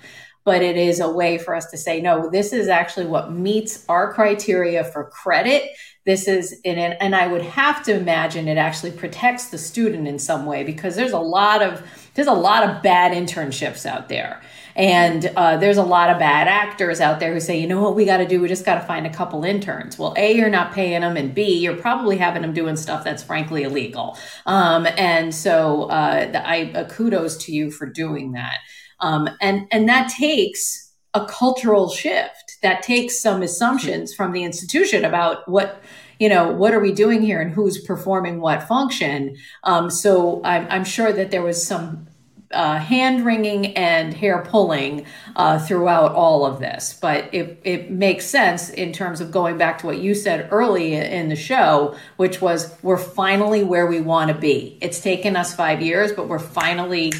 [0.44, 3.84] but it is a way for us to say, no, this is actually what meets
[3.88, 5.70] our criteria for credit.
[6.06, 10.06] This is, in and, and I would have to imagine it actually protects the student
[10.06, 11.82] in some way because there's a lot of,
[12.14, 14.42] there's a lot of bad internships out there.
[14.76, 17.94] And uh, there's a lot of bad actors out there who say, you know what,
[17.94, 18.40] we got to do?
[18.40, 19.98] We just got to find a couple interns.
[19.98, 23.22] Well, A, you're not paying them, and B, you're probably having them doing stuff that's
[23.22, 24.18] frankly illegal.
[24.46, 28.58] Um, and so uh, I uh, kudos to you for doing that.
[29.00, 32.43] Um, and and that takes a cultural shift.
[32.64, 35.82] That takes some assumptions from the institution about what
[36.18, 39.36] you know what are we doing here and who's performing what function.
[39.62, 42.08] Um, so I'm, I'm sure that there was some
[42.54, 45.04] uh, hand wringing and hair pulling
[45.36, 46.98] uh, throughout all of this.
[47.00, 50.94] But it, it makes sense in terms of going back to what you said early
[50.94, 54.78] in the show, which was we're finally where we want to be.
[54.80, 57.12] It's taken us five years, but we're finally,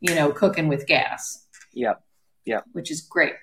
[0.00, 1.44] you know, cooking with gas.
[1.74, 2.02] Yep.
[2.46, 2.64] Yep.
[2.72, 3.34] Which is great.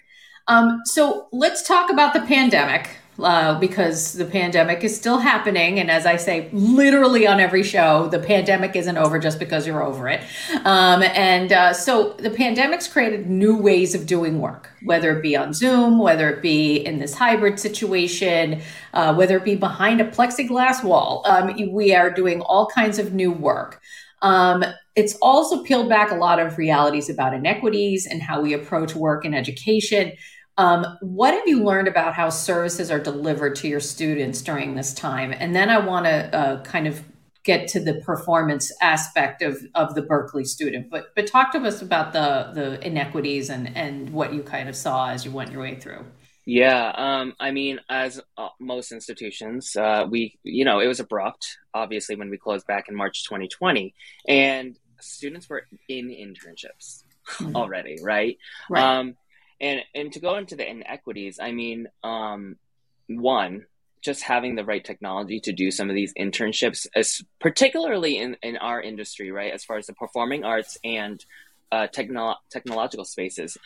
[0.48, 2.90] Um, so let's talk about the pandemic
[3.22, 5.80] uh, because the pandemic is still happening.
[5.80, 9.84] And as I say, literally on every show, the pandemic isn't over just because you're
[9.84, 10.22] over it.
[10.66, 15.36] Um, and uh, so the pandemic's created new ways of doing work, whether it be
[15.36, 18.62] on Zoom, whether it be in this hybrid situation,
[18.94, 21.24] uh, whether it be behind a plexiglass wall.
[21.26, 23.80] Um, we are doing all kinds of new work.
[24.24, 24.64] Um,
[24.96, 29.26] it's also peeled back a lot of realities about inequities and how we approach work
[29.26, 30.14] and education.
[30.58, 34.94] Um, what have you learned about how services are delivered to your students during this
[34.94, 35.34] time?
[35.34, 37.04] And then I want to uh, kind of
[37.44, 40.90] get to the performance aspect of, of the Berklee student.
[40.90, 44.76] But but talk to us about the the inequities and and what you kind of
[44.76, 46.06] saw as you went your way through.
[46.46, 51.58] Yeah, um, I mean, as uh, most institutions, uh, we you know it was abrupt.
[51.74, 53.94] Obviously, when we closed back in March 2020,
[54.28, 57.56] and students were in internships mm-hmm.
[57.56, 58.38] already, right?
[58.70, 58.84] Right.
[58.84, 59.16] Um,
[59.64, 62.58] and and to go into the inequities i mean um,
[63.08, 63.66] one
[64.02, 68.58] just having the right technology to do some of these internships as particularly in, in
[68.58, 71.26] our industry right as far as the performing arts and
[71.72, 73.58] uh, techno- technological spaces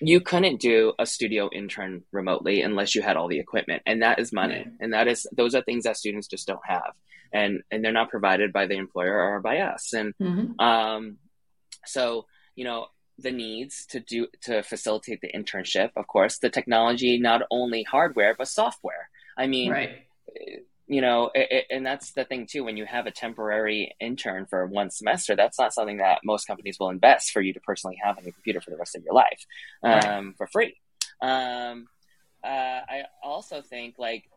[0.00, 4.18] you couldn't do a studio intern remotely unless you had all the equipment and that
[4.18, 4.66] is money.
[4.80, 6.92] And that is those are things that students just don't have.
[7.32, 9.92] And and they're not provided by the employer or by us.
[9.92, 10.60] And mm-hmm.
[10.60, 11.16] um
[11.86, 12.86] so you know
[13.18, 15.90] the needs to do to facilitate the internship.
[15.96, 19.08] Of course the technology not only hardware but software.
[19.36, 20.06] I mean right.
[20.86, 24.46] you know it, it, and that's the thing too when you have a temporary intern
[24.46, 27.98] for one semester that's not something that most companies will invest for you to personally
[28.02, 29.46] have on your computer for the rest of your life
[29.82, 30.36] um, right.
[30.36, 30.76] for free.
[31.20, 31.88] Um,
[32.44, 34.30] uh, i also think like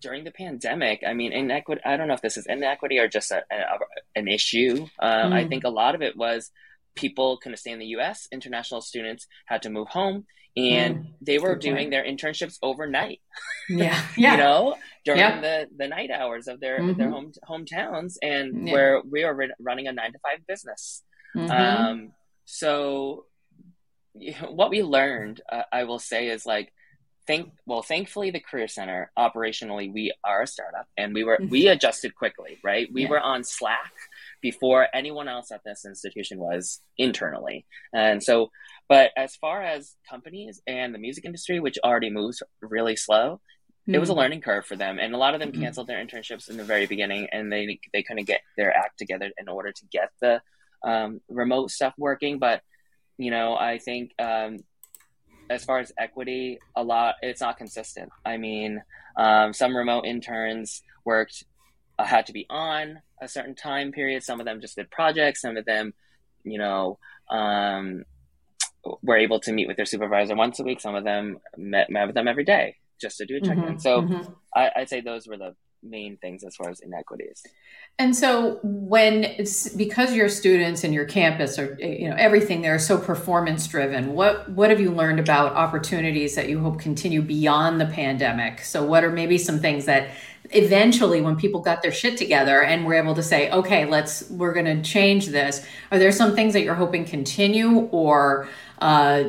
[0.00, 3.30] during the pandemic i mean inequity i don't know if this is inequity or just
[3.30, 3.78] a, a,
[4.14, 4.86] an issue.
[4.98, 5.32] Um, mm.
[5.32, 6.50] i think a lot of it was
[6.96, 8.26] people couldn't stay in the US.
[8.32, 11.90] International students had to move home and mm, they were doing point.
[11.90, 13.20] their internships overnight.
[13.68, 14.02] Yeah.
[14.16, 14.32] yeah.
[14.32, 15.40] you know, during yeah.
[15.40, 16.98] the, the night hours of their, mm-hmm.
[16.98, 18.72] their home hometowns and yeah.
[18.72, 21.02] where we are running a nine to five business.
[21.36, 21.50] Mm-hmm.
[21.50, 22.12] Um,
[22.46, 23.26] so
[24.48, 26.72] what we learned, uh, I will say is like,
[27.26, 31.64] thank well thankfully the career center operationally we are a startup and we were we
[31.64, 31.72] mm-hmm.
[31.72, 33.08] adjusted quickly right we yeah.
[33.08, 33.92] were on slack
[34.40, 37.66] before anyone else at this institution was internally.
[37.92, 38.50] And so,
[38.88, 43.94] but as far as companies and the music industry, which already moves really slow, mm-hmm.
[43.94, 44.20] it was a mm-hmm.
[44.20, 44.98] learning curve for them.
[44.98, 45.62] And a lot of them mm-hmm.
[45.62, 49.30] canceled their internships in the very beginning and they, they couldn't get their act together
[49.38, 50.40] in order to get the
[50.84, 52.38] um, remote stuff working.
[52.38, 52.62] But,
[53.18, 54.58] you know, I think um,
[55.50, 58.10] as far as equity, a lot, it's not consistent.
[58.24, 58.82] I mean,
[59.16, 61.44] um, some remote interns worked
[62.04, 64.22] had to be on a certain time period.
[64.22, 65.40] Some of them just did projects.
[65.42, 65.94] Some of them,
[66.44, 66.98] you know,
[67.30, 68.04] um,
[69.02, 70.80] were able to meet with their supervisor once a week.
[70.80, 73.64] Some of them met, met with them every day just to do a check in.
[73.64, 74.32] Mm-hmm, so mm-hmm.
[74.54, 77.42] I, I'd say those were the main things as far as inequities.
[77.98, 82.74] And so when it's because your students and your campus are you know everything there
[82.74, 87.22] is so performance driven, what what have you learned about opportunities that you hope continue
[87.22, 88.60] beyond the pandemic?
[88.60, 90.10] So what are maybe some things that
[90.52, 94.52] eventually when people got their shit together and were able to say okay let's we're
[94.52, 97.88] going to change this are there some things that you're hoping continue?
[97.90, 98.48] Or
[98.80, 99.24] uh,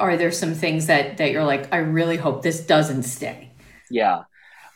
[0.00, 3.50] are there some things that that you're like i really hope this doesn't stay?
[3.90, 4.22] Yeah.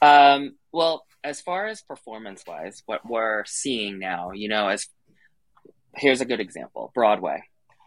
[0.03, 4.87] Um, well as far as performance wise what we're seeing now you know as
[5.97, 7.43] here's a good example broadway.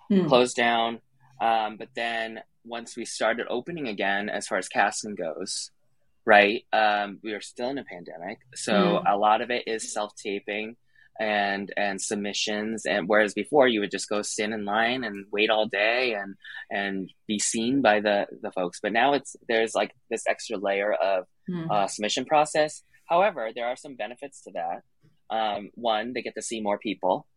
[0.09, 0.27] Hmm.
[0.27, 0.99] closed down
[1.39, 5.71] um, but then once we started opening again as far as casting goes
[6.25, 6.63] right?
[6.71, 9.03] Um, we are still in a pandemic, so mm.
[9.07, 10.77] a lot of it is self taping.
[11.19, 15.49] and and submissions and whereas before you would just go stand in line and wait
[15.49, 16.35] all day and
[16.71, 20.93] and be seen by the the folks but now it's there's like this extra layer
[20.93, 21.69] of mm.
[21.69, 24.81] uh, submission process however there are some benefits to that
[25.29, 27.27] um, one they get to see more people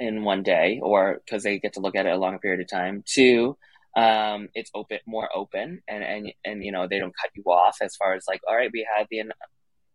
[0.00, 2.68] in one day or because they get to look at it a longer period of
[2.68, 3.56] time two
[3.98, 7.78] um, it's open more open and and and you know they don't cut you off
[7.82, 9.22] as far as like all right we have the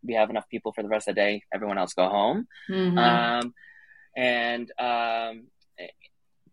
[0.06, 1.44] we have enough people for the rest of the day.
[1.54, 2.48] Everyone else go home.
[2.70, 2.98] Mm-hmm.
[2.98, 3.54] um,
[4.16, 5.48] and um,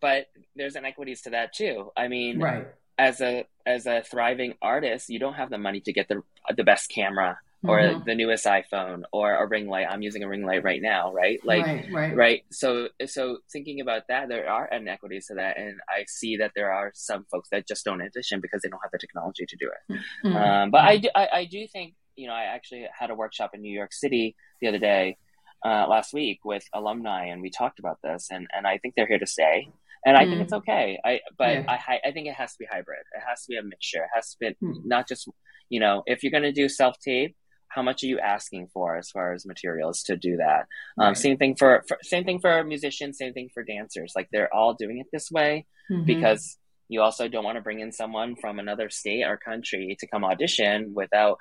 [0.00, 1.90] but there's inequities to that too.
[1.96, 2.68] I mean right.
[2.96, 6.22] as a as a thriving artist you don't have the money to get the
[6.56, 8.04] the best camera or mm-hmm.
[8.06, 9.86] the newest iPhone or a ring light.
[9.88, 11.38] I'm using a ring light right now, right?
[11.44, 12.16] Like, right, right.
[12.16, 12.42] right.
[12.50, 16.72] So, so thinking about that, there are inequities to that, and I see that there
[16.72, 19.68] are some folks that just don't audition because they don't have the technology to do
[19.68, 20.02] it.
[20.24, 20.36] Mm-hmm.
[20.36, 23.50] Um, but I do, I, I, do think, you know, I actually had a workshop
[23.52, 25.18] in New York City the other day,
[25.64, 29.06] uh, last week with alumni, and we talked about this, and and I think they're
[29.06, 29.68] here to stay.
[30.06, 30.30] And I mm.
[30.30, 30.98] think it's okay.
[31.04, 31.64] I but yeah.
[31.68, 33.00] I I think it has to be hybrid.
[33.14, 34.04] It has to be a mixture.
[34.04, 34.76] It has to be mm.
[34.84, 35.28] not just
[35.68, 37.36] you know if you're going to do self tape
[37.70, 40.66] how much are you asking for as far as materials to do that
[40.98, 41.16] um, right.
[41.16, 44.74] same thing for, for, same thing for musicians same thing for dancers like they're all
[44.74, 46.04] doing it this way mm-hmm.
[46.04, 50.06] because you also don't want to bring in someone from another state or country to
[50.06, 51.38] come audition without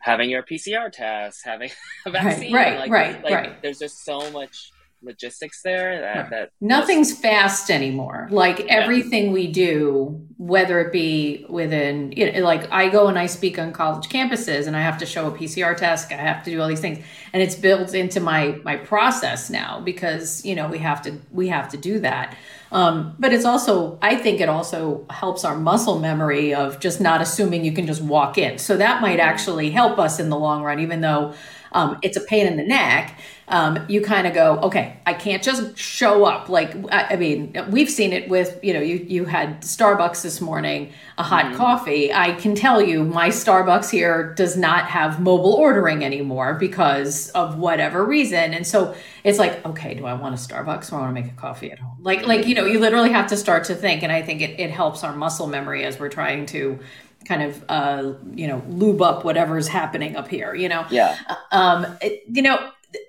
[0.00, 1.70] having your pcr test having
[2.06, 3.62] a vaccine right right like, right, like, right.
[3.62, 7.22] there's just so much logistics there that, that nothing's most...
[7.22, 8.28] fast anymore.
[8.30, 8.66] Like yeah.
[8.68, 13.58] everything we do whether it be within you know, like i go and i speak
[13.58, 16.60] on college campuses and i have to show a pcr test i have to do
[16.60, 17.04] all these things.
[17.32, 21.48] And it's built into my my process now because you know we have to we
[21.48, 22.36] have to do that.
[22.72, 27.20] Um, but it's also i think it also helps our muscle memory of just not
[27.20, 28.58] assuming you can just walk in.
[28.58, 31.34] So that might actually help us in the long run even though
[31.72, 33.18] um, it's a pain in the neck
[33.50, 36.48] um, you kind of go, okay, I can't just show up.
[36.48, 40.40] Like, I, I, mean, we've seen it with, you know, you, you had Starbucks this
[40.40, 41.56] morning, a hot mm-hmm.
[41.56, 42.12] coffee.
[42.12, 47.58] I can tell you my Starbucks here does not have mobile ordering anymore because of
[47.58, 48.54] whatever reason.
[48.54, 51.32] And so it's like, okay, do I want a Starbucks or I want to make
[51.32, 51.96] a coffee at home?
[52.00, 54.04] Like, like, you know, you literally have to start to think.
[54.04, 56.78] And I think it, it helps our muscle memory as we're trying to,
[57.26, 61.18] kind of uh you know lube up whatever's happening up here you know yeah
[61.52, 62.58] um it, you know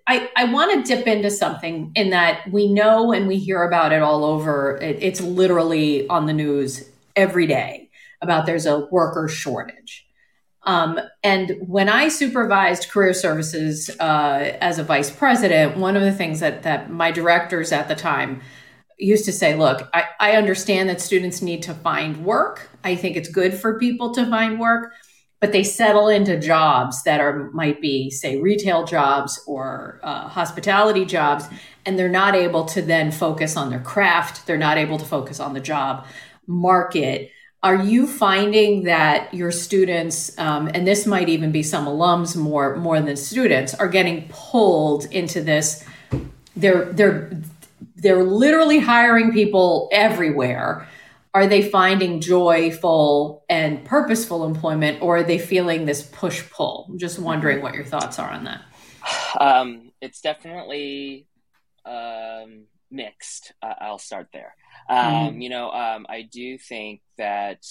[0.08, 3.92] I, I want to dip into something in that we know and we hear about
[3.92, 4.78] it all over.
[4.78, 7.90] It, it's literally on the news every day
[8.22, 10.06] about there's a worker shortage.
[10.64, 16.12] Um, and when I supervised career services uh, as a vice president, one of the
[16.12, 18.42] things that, that my directors at the time
[19.02, 22.70] used to say, look, I, I understand that students need to find work.
[22.84, 24.94] I think it's good for people to find work
[25.42, 31.04] but they settle into jobs that are might be say retail jobs or uh, hospitality
[31.04, 31.46] jobs
[31.86, 34.46] and they're not able to then focus on their craft.
[34.46, 36.06] They're not able to focus on the job
[36.46, 37.32] market.
[37.64, 42.78] Are you finding that your students um, and this might even be some alums more
[42.78, 45.84] more than students are getting pulled into this?
[46.56, 47.32] They're they're
[48.02, 50.88] they're literally hiring people everywhere.
[51.34, 56.98] Are they finding joyful and purposeful employment or are they feeling this push pull i'm
[56.98, 58.62] just wondering what your thoughts are on that.
[59.40, 61.28] Um, it's definitely
[61.86, 63.54] um, mixed.
[63.62, 64.56] Uh, i'll start there.
[64.90, 65.42] Um, mm-hmm.
[65.42, 67.64] you know um, i do think that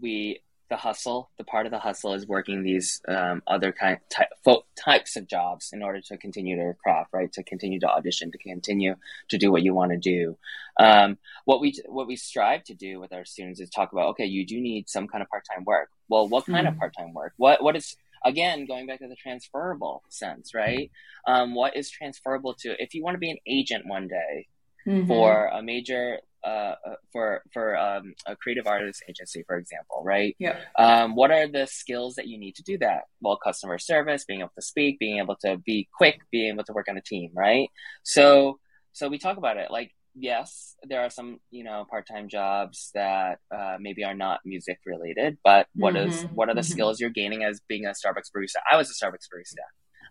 [0.00, 4.28] we the hustle, the part of the hustle is working these um, other kind type,
[4.76, 7.32] types of jobs in order to continue to craft, right?
[7.32, 8.94] To continue to audition, to continue
[9.30, 10.36] to do what you want to do.
[10.78, 14.26] Um, what we what we strive to do with our students is talk about, okay,
[14.26, 15.88] you do need some kind of part time work.
[16.08, 16.74] Well, what kind mm-hmm.
[16.74, 17.32] of part time work?
[17.36, 20.90] What what is again going back to the transferable sense, right?
[21.26, 24.46] Um, what is transferable to if you want to be an agent one day
[24.86, 25.06] mm-hmm.
[25.06, 30.36] for a major uh, for for um, a creative artist agency, for example, right?
[30.38, 30.58] Yeah.
[30.78, 33.02] Um, what are the skills that you need to do that?
[33.20, 36.72] Well, customer service, being able to speak, being able to be quick, being able to
[36.72, 37.68] work on a team, right?
[38.02, 38.58] So,
[38.92, 42.90] so we talk about it like yes, there are some you know part time jobs
[42.94, 46.10] that uh, maybe are not music related, but what mm-hmm.
[46.10, 46.72] is what are the mm-hmm.
[46.72, 48.60] skills you're gaining as being a Starbucks barista?
[48.70, 49.64] I was a Starbucks barista.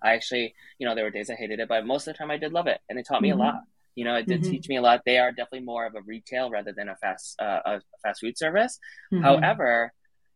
[0.04, 2.30] I actually, you know, there were days I hated it, but most of the time
[2.30, 3.42] I did love it, and it taught me mm-hmm.
[3.42, 3.56] a lot.
[3.98, 4.52] You know, it did mm-hmm.
[4.52, 5.02] teach me a lot.
[5.08, 8.38] They are definitely more of a retail rather than a fast uh, a fast food
[8.38, 8.78] service.
[9.12, 9.24] Mm-hmm.
[9.24, 9.92] However,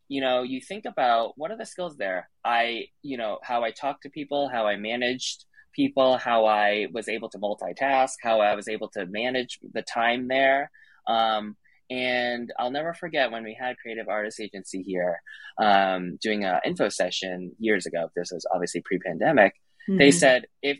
[0.07, 2.27] you know, you think about what are the skills there.
[2.43, 7.07] I, you know, how I talk to people, how I managed people, how I was
[7.07, 10.71] able to multitask, how I was able to manage the time there.
[11.07, 11.55] Um,
[11.91, 15.21] and I'll never forget when we had Creative Artist Agency here
[15.59, 18.09] um, doing an info session years ago.
[18.15, 19.53] This was obviously pre pandemic.
[19.87, 19.99] Mm-hmm.
[19.99, 20.79] They said, if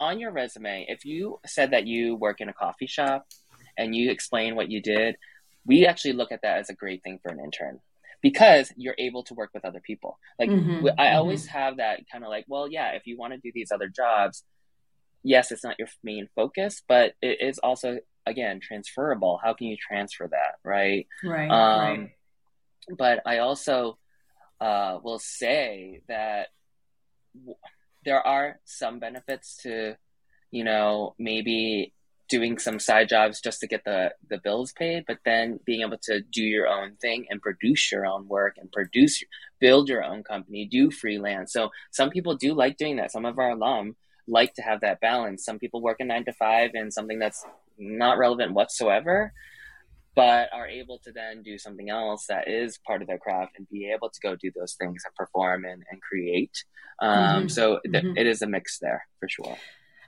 [0.00, 3.26] on your resume, if you said that you work in a coffee shop
[3.76, 5.16] and you explain what you did,
[5.66, 7.80] we actually look at that as a great thing for an intern
[8.22, 10.18] because you're able to work with other people.
[10.38, 11.16] Like mm-hmm, I mm-hmm.
[11.16, 13.88] always have that kind of like, well, yeah, if you want to do these other
[13.88, 14.42] jobs,
[15.22, 19.38] yes, it's not your main focus, but it is also again transferable.
[19.42, 21.06] How can you transfer that, right?
[21.24, 21.48] Right.
[21.48, 22.10] Um, right.
[22.98, 23.98] But I also
[24.60, 26.48] uh, will say that
[27.34, 27.56] w-
[28.04, 29.96] there are some benefits to,
[30.50, 31.92] you know, maybe
[32.28, 35.98] doing some side jobs just to get the the bills paid but then being able
[35.98, 39.24] to do your own thing and produce your own work and produce
[39.60, 41.52] build your own company do freelance.
[41.52, 43.12] So some people do like doing that.
[43.12, 43.96] Some of our alum
[44.26, 45.44] like to have that balance.
[45.44, 47.44] Some people work a nine to five and something that's
[47.78, 49.32] not relevant whatsoever
[50.20, 53.66] but are able to then do something else that is part of their craft and
[53.70, 56.64] be able to go do those things and perform and, and create
[57.00, 57.48] um, mm-hmm.
[57.48, 58.16] so th- mm-hmm.
[58.16, 59.56] it is a mix there for sure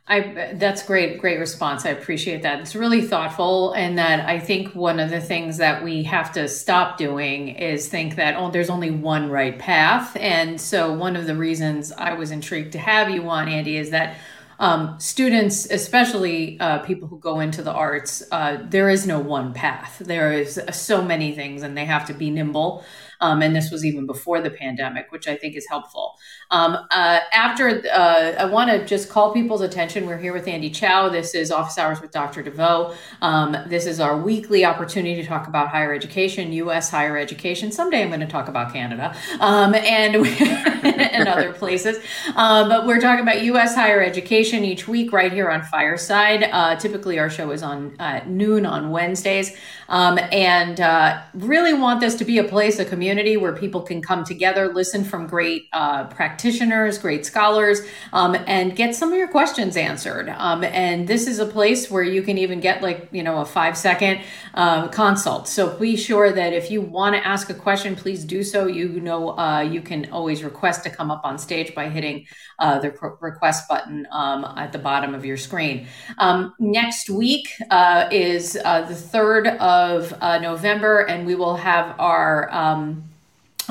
[0.08, 1.86] I that's great, great response.
[1.86, 2.58] I appreciate that.
[2.58, 6.48] It's really thoughtful, and that I think one of the things that we have to
[6.48, 10.16] stop doing is think that oh, there's only one right path.
[10.16, 13.90] And so, one of the reasons I was intrigued to have you on, Andy, is
[13.90, 14.16] that
[14.62, 19.52] um, students, especially uh, people who go into the arts, uh, there is no one
[19.52, 19.98] path.
[19.98, 22.84] There is so many things, and they have to be nimble.
[23.22, 26.18] Um, and this was even before the pandemic, which I think is helpful.
[26.50, 30.06] Um, uh, after, uh, I want to just call people's attention.
[30.06, 31.08] We're here with Andy Chow.
[31.08, 32.42] This is Office Hours with Dr.
[32.42, 32.96] DeVoe.
[33.20, 36.90] Um, this is our weekly opportunity to talk about higher education, U.S.
[36.90, 37.70] higher education.
[37.70, 41.98] Someday I'm going to talk about Canada um, and, and other places.
[42.34, 43.76] Uh, but we're talking about U.S.
[43.76, 46.48] higher education each week right here on Fireside.
[46.50, 49.56] Uh, typically, our show is on uh, noon on Wednesdays.
[49.88, 54.00] Um, and uh, really want this to be a place, a community where people can
[54.00, 57.80] come together, listen from great uh, practitioners, great scholars,
[58.12, 60.28] um, and get some of your questions answered.
[60.30, 63.44] Um, and this is a place where you can even get like, you know, a
[63.44, 64.20] five second
[64.54, 65.46] uh, consult.
[65.46, 68.66] So be sure that if you want to ask a question, please do so.
[68.66, 72.26] You know, uh, you can always request to come up on stage by hitting
[72.58, 72.90] uh, the
[73.20, 75.86] request button um, at the bottom of your screen.
[76.18, 82.52] Um, next week uh, is uh, the third of November, and we will have our
[82.52, 83.01] um,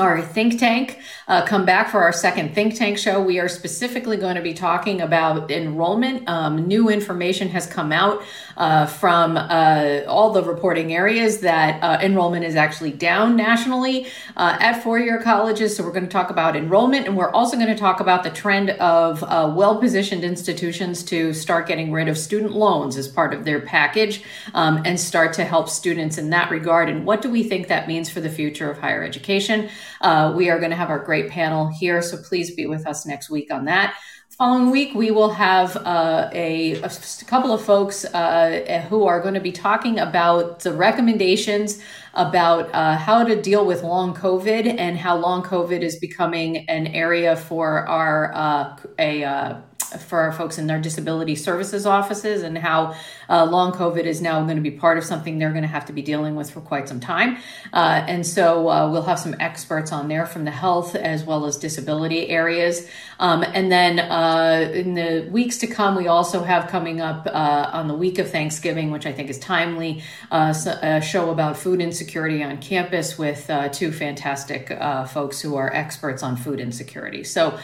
[0.02, 3.22] our think tank uh, come back for our second think tank show.
[3.22, 6.28] We are specifically going to be talking about enrollment.
[6.28, 8.24] Um, new information has come out
[8.58, 14.58] uh, from uh, all the reporting areas that uh, enrollment is actually down nationally uh,
[14.60, 15.76] at four-year colleges.
[15.76, 18.30] So we're going to talk about enrollment and we're also going to talk about the
[18.30, 23.46] trend of uh, well-positioned institutions to start getting rid of student loans as part of
[23.46, 24.24] their package
[24.54, 26.90] um, and start to help students in that regard.
[26.90, 29.70] And what do we think that means for the future of higher education
[30.00, 33.06] uh, we are going to have our great panel here, so please be with us
[33.06, 33.96] next week on that.
[34.38, 36.92] Following week, we will have uh, a, a,
[37.28, 41.80] couple of folks uh, who are going to be talking about the recommendations
[42.14, 46.88] about uh, how to deal with long COVID and how long COVID is becoming an
[46.88, 49.62] area for our uh, a uh,
[50.00, 52.96] for folks in their disability services offices and how
[53.30, 55.86] uh, long COVID is now going to be part of something they're going to have
[55.86, 57.38] to be dealing with for quite some time.
[57.74, 61.46] Uh, and so uh, we'll have some experts on there from the health as well
[61.46, 62.88] as disability areas.
[63.20, 67.70] Um, and then uh, in the weeks to come, we also have coming up uh,
[67.74, 72.44] on the week of Thanksgiving, which I think is timely, a show about food insecurity
[72.44, 74.70] on campus with two fantastic
[75.10, 77.24] folks who are experts on food insecurity.
[77.24, 77.60] So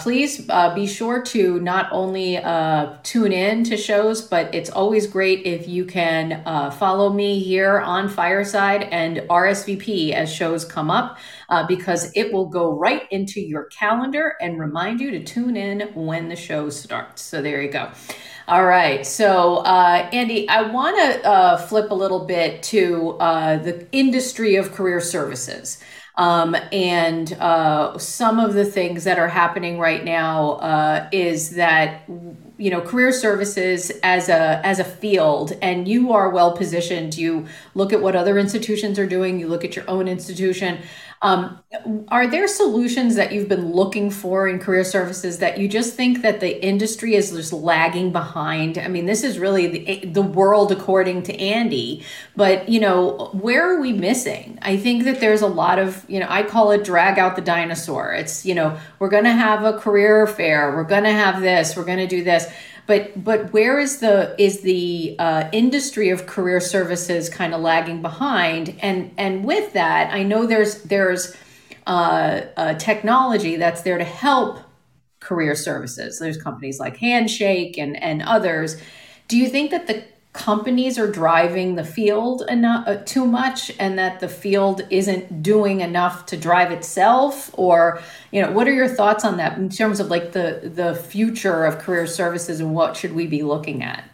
[0.00, 0.40] please
[0.74, 5.68] be sure to not only uh, tune in to shows, but it's always great if
[5.68, 11.66] you can uh, follow me here on Fireside and RSVP as shows come up, uh,
[11.66, 16.28] because it will go right into your calendar and remind you to tune in when
[16.28, 17.22] the show starts.
[17.22, 17.90] So there you go.
[18.48, 19.06] All right.
[19.06, 24.56] So, uh, Andy, I want to uh, flip a little bit to uh, the industry
[24.56, 25.78] of career services.
[26.18, 32.02] Um, and uh, some of the things that are happening right now uh, is that
[32.58, 37.16] you know career services as a as a field and you are well positioned.
[37.16, 39.38] You look at what other institutions are doing.
[39.38, 40.80] You look at your own institution
[41.20, 41.58] um,
[42.08, 46.22] are there solutions that you've been looking for in career services that you just think
[46.22, 48.78] that the industry is just lagging behind?
[48.78, 52.04] I mean, this is really the, the world according to Andy,
[52.36, 54.58] but you know, where are we missing?
[54.62, 57.42] I think that there's a lot of, you know, I call it drag out the
[57.42, 58.12] dinosaur.
[58.12, 61.76] It's, you know, we're going to have a career fair, we're going to have this,
[61.76, 62.46] we're going to do this
[62.88, 68.02] but but where is the is the uh, industry of career services kind of lagging
[68.02, 71.36] behind and and with that i know there's there's
[71.86, 74.58] uh, technology that's there to help
[75.20, 76.18] career services.
[76.18, 78.80] There's companies like Handshake and and others.
[79.26, 83.98] Do you think that the companies are driving the field enough uh, too much and
[83.98, 88.00] that the field isn't doing enough to drive itself or
[88.30, 91.64] you know what are your thoughts on that in terms of like the the future
[91.64, 94.04] of career services and what should we be looking at?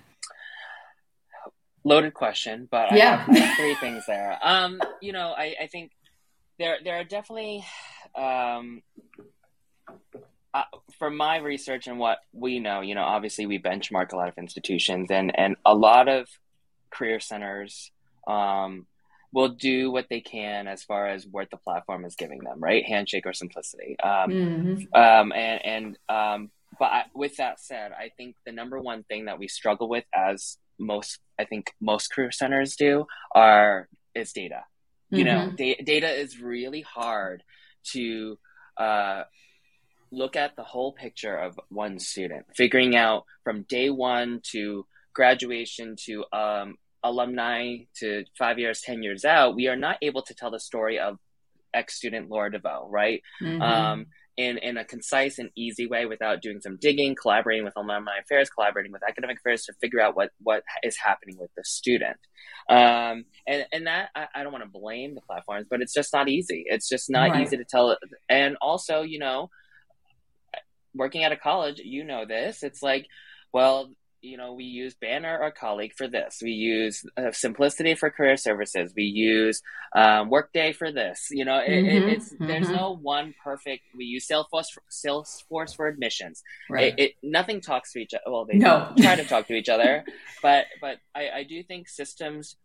[1.83, 4.39] Loaded question but yeah I have, three things there.
[4.43, 5.91] Um you know I, I think
[6.59, 7.65] there there are definitely
[8.15, 8.83] um
[10.55, 10.63] uh,
[10.99, 14.39] from my research and what we know, you know, obviously we benchmark a lot of
[14.39, 16.29] institutions, and and a lot of
[16.91, 17.91] career centers
[18.27, 18.87] um,
[19.33, 22.85] will do what they can as far as what the platform is giving them, right?
[22.87, 23.97] Handshake or Symplicity.
[24.05, 25.01] Um, mm-hmm.
[25.01, 29.27] um, and and um, but I, with that said, I think the number one thing
[29.27, 34.65] that we struggle with, as most I think most career centers do, are is data.
[35.11, 35.47] You mm-hmm.
[35.47, 37.43] know, da- data is really hard
[37.93, 38.39] to
[38.77, 39.25] uh,
[40.15, 45.97] look at the whole picture of one student, figuring out from day one to graduation
[46.07, 50.51] to um, alumni to five years, 10 years out, we are not able to tell
[50.51, 51.19] the story of
[51.73, 53.23] ex student Laura DeVoe, right?
[53.43, 53.63] Mm-hmm.
[53.63, 54.07] Um,
[54.37, 58.51] in, in a concise and easy way without doing some digging, collaborating with alumni affairs,
[58.51, 62.17] collaborating with academic affairs to figure out what, what is happening with the student.
[62.69, 66.13] Um, and, and that, I, I don't want to blame the platforms, but it's just
[66.13, 66.65] not easy.
[66.67, 67.43] It's just not right.
[67.43, 67.97] easy to tell.
[68.29, 69.51] And also, you know,
[70.95, 72.63] working at a college, you know this.
[72.63, 73.07] It's like,
[73.53, 73.91] well,
[74.25, 76.41] you know, we use Banner or Colleague for this.
[76.43, 78.93] We use uh, Symplicity for career services.
[78.97, 79.61] We use
[79.95, 81.29] um, Workday for this.
[81.31, 82.47] You know, it, mm-hmm, it, it's mm-hmm.
[82.47, 83.83] there's no one perfect.
[83.95, 86.43] We use Salesforce for, Salesforce for admissions.
[86.71, 86.95] Right.
[86.97, 88.23] It, nothing talks to each other.
[88.27, 88.93] Well, they no.
[88.99, 90.05] try to talk to each other,
[90.43, 92.57] but but I, I do think systems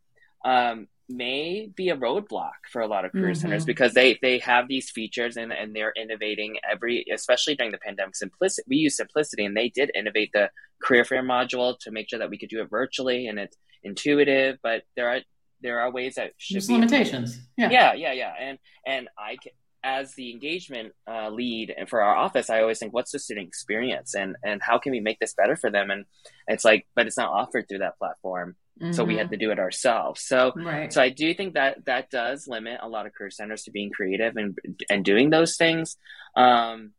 [0.46, 3.34] um, may be a roadblock for a lot of career mm-hmm.
[3.34, 7.80] centers because they they have these features and, and they're innovating every especially during the
[7.80, 8.14] pandemic.
[8.14, 10.50] Symplicity we use Symplicity and they did innovate the
[10.82, 14.58] career fair module to make sure that we could do it virtually and it's intuitive
[14.62, 15.22] but there are
[15.62, 17.40] there are ways that should There's limitations.
[17.58, 17.70] Yeah.
[17.72, 18.34] Yeah yeah yeah.
[18.40, 19.38] And and i
[19.82, 23.48] as the engagement uh, lead and for our office i always think what's the student
[23.48, 25.90] experience and and how can we make this better for them?
[25.90, 26.06] And
[26.48, 28.94] it's like but it's not offered through that platform Mm-hmm.
[28.94, 29.34] So we had mm-hmm.
[29.34, 30.22] to do it ourselves.
[30.22, 30.92] So, right.
[30.92, 33.92] so I do think that that does limit a lot of career centers to being
[33.92, 34.58] creative and
[34.90, 35.98] and doing those things.
[36.36, 36.92] Um,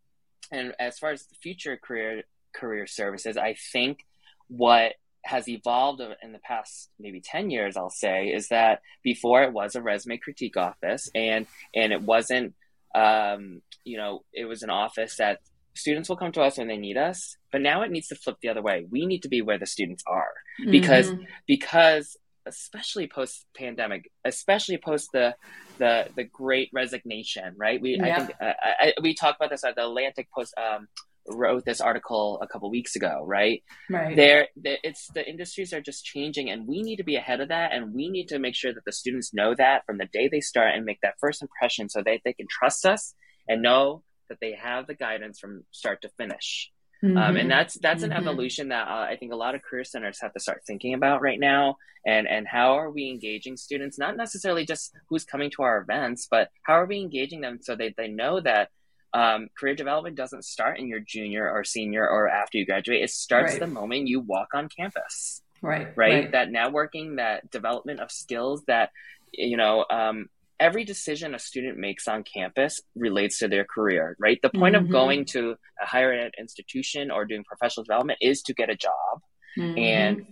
[0.52, 2.24] and as far as the future career
[2.54, 4.04] career services, I think
[4.48, 9.52] what has evolved in the past maybe 10 years i'll say is that before it
[9.52, 12.54] was a resume critique office and and it wasn't
[12.94, 15.40] um, you know it was an office that
[15.74, 18.36] students will come to us when they need us but now it needs to flip
[18.42, 20.32] the other way we need to be where the students are
[20.70, 21.22] because mm-hmm.
[21.46, 22.16] because
[22.46, 25.34] especially post pandemic especially post the
[25.78, 28.16] the the great resignation right we yeah.
[28.16, 30.88] i think uh, I, we talked about this at the atlantic post um,
[31.28, 36.04] wrote this article a couple weeks ago right right there it's the industries are just
[36.04, 38.72] changing and we need to be ahead of that and we need to make sure
[38.72, 41.88] that the students know that from the day they start and make that first impression
[41.88, 43.14] so that they can trust us
[43.48, 46.70] and know that they have the guidance from start to finish.
[47.04, 47.16] Mm-hmm.
[47.16, 48.20] Um, and that's that's an mm-hmm.
[48.20, 51.22] evolution that uh, I think a lot of career centers have to start thinking about
[51.22, 51.76] right now.
[52.06, 53.98] And and how are we engaging students?
[53.98, 57.74] Not necessarily just who's coming to our events, but how are we engaging them so
[57.74, 58.70] they, they know that
[59.12, 63.02] um, career development doesn't start in your junior or senior or after you graduate.
[63.02, 63.60] It starts right.
[63.60, 65.42] the moment you walk on campus.
[65.62, 66.12] Right, right.
[66.12, 66.32] Right.
[66.32, 68.90] That networking, that development of skills, that
[69.32, 70.28] you know, um,
[70.61, 74.38] every decision a student makes on campus relates to their career, right?
[74.42, 74.84] The point mm-hmm.
[74.84, 78.76] of going to a higher ed institution or doing professional development is to get a
[78.76, 79.22] job.
[79.58, 79.78] Mm-hmm.
[79.78, 80.26] And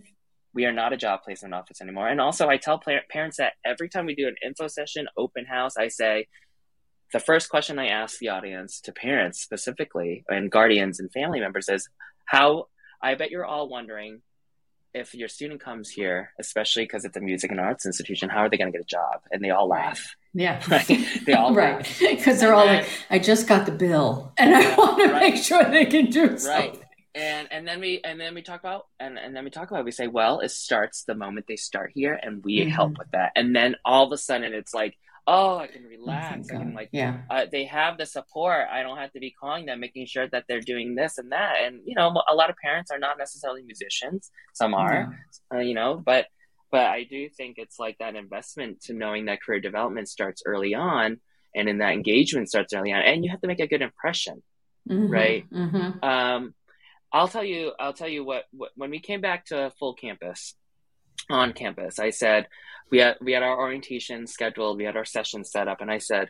[0.54, 2.08] we are not a job placement office anymore.
[2.08, 5.76] And also, I tell parents that every time we do an info session, open house,
[5.76, 6.28] I say,
[7.12, 11.68] the first question I ask the audience to parents specifically and guardians and family members
[11.70, 11.88] is
[12.26, 12.66] how
[13.02, 14.20] I bet you're all wondering
[14.92, 18.50] if your student comes here, especially because it's a music and arts institution, how are
[18.50, 19.20] they going to get a job?
[19.30, 20.16] And they all laugh.
[20.34, 20.62] Yeah.
[20.68, 21.06] Right.
[21.26, 21.86] They all right.
[22.00, 25.34] Because they're all then, like, I just got the bill and I want to right.
[25.34, 26.70] make sure they can do something.
[26.70, 26.82] Right.
[27.14, 29.84] And and then we and then we talk about and, and then we talk about
[29.84, 32.70] we say, well, it starts the moment they start here and we mm-hmm.
[32.70, 33.32] help with that.
[33.34, 34.96] And then all of a sudden it's like
[35.28, 36.48] oh, I can relax.
[36.50, 37.18] I can like, yeah.
[37.28, 38.66] Uh, they have the support.
[38.72, 41.56] I don't have to be calling them, making sure that they're doing this and that.
[41.62, 44.30] And you know, a lot of parents are not necessarily musicians.
[44.54, 45.14] Some are,
[45.52, 45.58] yeah.
[45.58, 46.26] uh, you know, but
[46.70, 50.74] but I do think it's like that investment to knowing that career development starts early
[50.74, 51.20] on,
[51.54, 54.42] and in that engagement starts early on, and you have to make a good impression,
[54.88, 55.12] mm-hmm.
[55.12, 55.50] right?
[55.50, 56.04] Mm-hmm.
[56.04, 56.54] Um,
[57.12, 57.72] I'll tell you.
[57.78, 58.70] I'll tell you what, what.
[58.76, 60.54] When we came back to full campus,
[61.30, 62.48] on campus, I said
[62.90, 65.98] we had we had our orientation scheduled, we had our sessions set up, and I
[65.98, 66.28] said,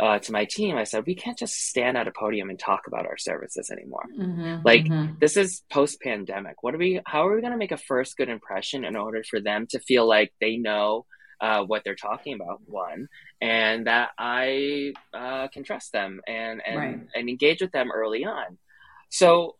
[0.00, 2.88] uh, to my team, I said, we can't just stand at a podium and talk
[2.88, 4.04] about our services anymore.
[4.18, 5.14] Mm-hmm, like mm-hmm.
[5.20, 6.62] this is post pandemic.
[6.62, 7.00] What are we?
[7.06, 9.78] How are we going to make a first good impression in order for them to
[9.78, 11.06] feel like they know
[11.40, 12.60] uh, what they're talking about?
[12.66, 13.06] One,
[13.40, 17.00] and that I uh, can trust them and and Right.
[17.14, 18.58] and engage with them early on.
[19.10, 19.54] So,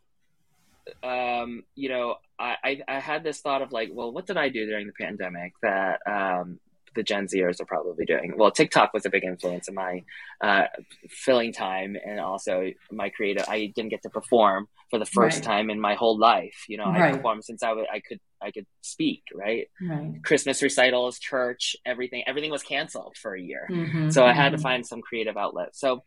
[1.04, 4.48] um, you know, I, I I had this thought of like, well, what did I
[4.48, 6.58] do during the pandemic that um,
[6.94, 8.34] the Gen Zers are probably doing?
[8.36, 10.04] Well, TikTok was a big influence in my
[10.42, 10.64] uh,
[11.08, 13.44] filling time and also my creative.
[13.48, 15.44] I didn't get to perform for the first Right.
[15.44, 16.64] time in my whole life.
[16.68, 19.22] You know, I performed since I wa- I could I could speak.
[19.34, 20.22] Right, Right.
[20.22, 23.66] Christmas recitals, church, everything everything was canceled for a year.
[23.70, 24.62] Mhm, So I had to mhm.
[24.62, 25.74] find some creative outlet.
[25.74, 26.04] So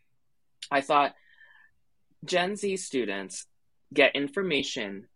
[0.70, 1.14] I thought
[2.24, 3.46] Gen Z students
[3.92, 5.08] get information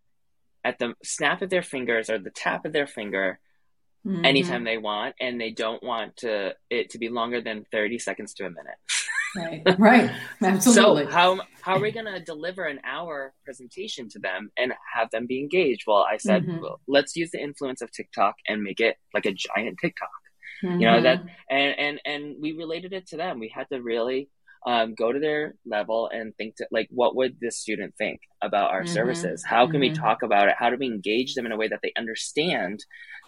[0.63, 3.39] at the snap of their fingers or the tap of their finger
[4.05, 4.25] Mhm.
[4.25, 8.33] anytime they want, and they don't want to it to be longer than 30 seconds
[8.35, 8.77] to a minute.
[9.35, 9.79] Right.
[9.79, 10.11] Right.
[10.41, 11.05] Absolutely.
[11.05, 15.09] So how how are we going to deliver an hour presentation to them and have
[15.11, 15.83] them be engaged?
[15.87, 16.61] Well, I said, Mhm.
[16.61, 20.09] well, let's use the influence of TikTok and make it like a giant TikTok
[20.79, 24.29] you know that and and and we related it to them we had to really
[24.65, 28.71] um, go to their level and think to like what would this student think about
[28.71, 28.89] our Mhm.
[28.89, 29.99] services how can we Mhm.
[29.99, 32.79] talk about it how do we engage them in a way that they understand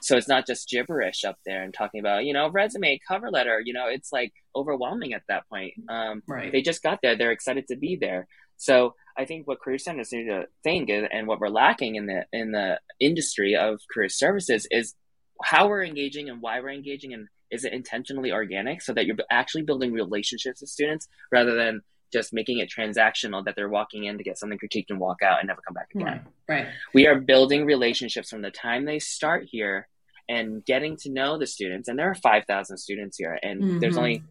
[0.01, 3.61] so it's not just gibberish up there and talking about you know resume cover letter
[3.63, 6.51] you know it's like overwhelming at that point um, Right.
[6.51, 8.27] they just got there they're excited to be there
[8.57, 12.05] so i think what career centers need to think is, and what we're lacking in
[12.05, 14.95] the in the industry of career services is
[15.43, 19.16] how we're engaging and why we're engaging and is it intentionally organic so that you're
[19.32, 21.82] actually building relationships with students rather than
[22.14, 25.39] just making it transactional that they're walking in to get something critiqued and walk out
[25.39, 26.64] and never come back again Right.
[26.66, 26.68] Right.
[26.93, 29.88] we are building relationships from the time they start here
[30.28, 34.00] and getting to know the students and there are 5000 students here and there's Mhm.
[34.00, 34.24] only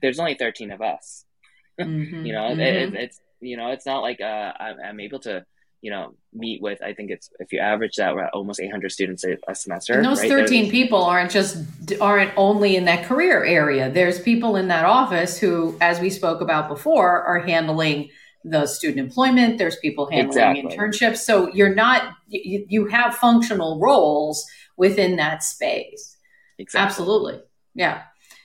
[0.00, 1.24] there's only 13 of us
[1.80, 2.24] Mhm.
[2.26, 2.60] you know Mhm.
[2.60, 5.44] it, it's you know it's not like uh, I'm, I'm able to
[5.82, 8.90] you know meet with i think it's if you average that we're at almost 800
[8.90, 10.30] students a, a semester And those right?
[10.30, 11.56] 13 There's- people aren't just
[12.00, 13.90] aren't only in that career area.
[13.90, 18.08] There's people in that office who, as we spoke about before, are handling
[18.44, 19.58] the student employment.
[19.58, 20.76] There's people handling Exactly.
[20.76, 21.18] internships.
[21.18, 26.16] So you're not you, you have functional roles within that space.
[26.58, 26.86] exactly.
[26.86, 27.40] Absolutely.
[27.74, 28.02] Yeah.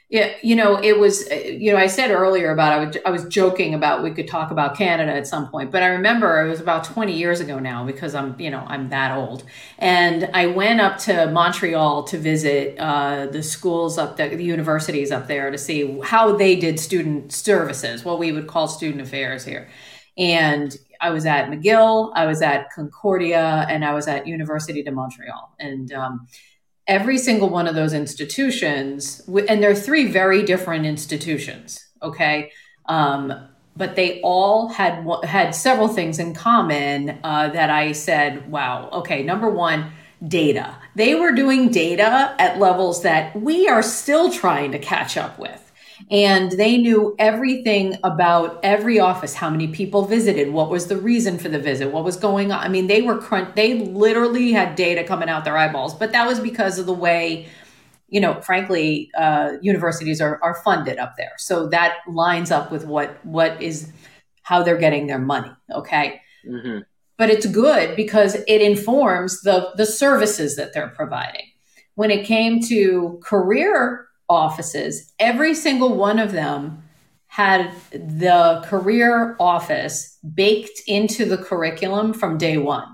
[0.09, 3.09] Yeah, you know, it was, uh, you know, I said earlier about I was, I
[3.09, 6.47] was joking about we could talk about Canada at some point, but I remember it
[6.49, 9.43] was about 20 years ago now because I'm, you know, I'm that old.
[9.79, 15.11] And I went up to Montreal to visit uh, the schools up there, the universities
[15.11, 19.43] up there to see how they did student services, what we would call student affairs
[19.43, 19.67] here.
[20.17, 24.91] And I was at McGill, I was at Concordia, and I was at University de
[24.91, 25.53] Montreal.
[25.59, 26.27] And um,
[26.87, 32.51] every single one of those institutions, and they're three very different institutions, okay?
[32.85, 33.33] Um,
[33.75, 39.21] but they all had had several things in common uh, that I said, "Wow, okay."
[39.23, 39.91] Number one,
[40.27, 40.75] data.
[40.95, 45.66] They were doing data at levels that we are still trying to catch up with.
[46.09, 51.37] And they knew everything about every office, how many people visited, what was the reason
[51.37, 52.63] for the visit, what was going on.
[52.63, 56.25] I mean, they were crunch, they literally had data coming out their eyeballs, but that
[56.25, 57.47] was because of the way,
[58.07, 61.33] you know, frankly, uh, universities are, are funded up there.
[61.37, 63.91] So that lines up with what what is
[64.43, 65.51] how they're getting their money.
[65.71, 66.79] Okay hmm
[67.17, 71.47] but it's good because it informs the the services that they're providing.
[71.95, 76.83] When it came to career offices, every single one of them
[77.27, 82.87] had the career office baked into the curriculum from day one.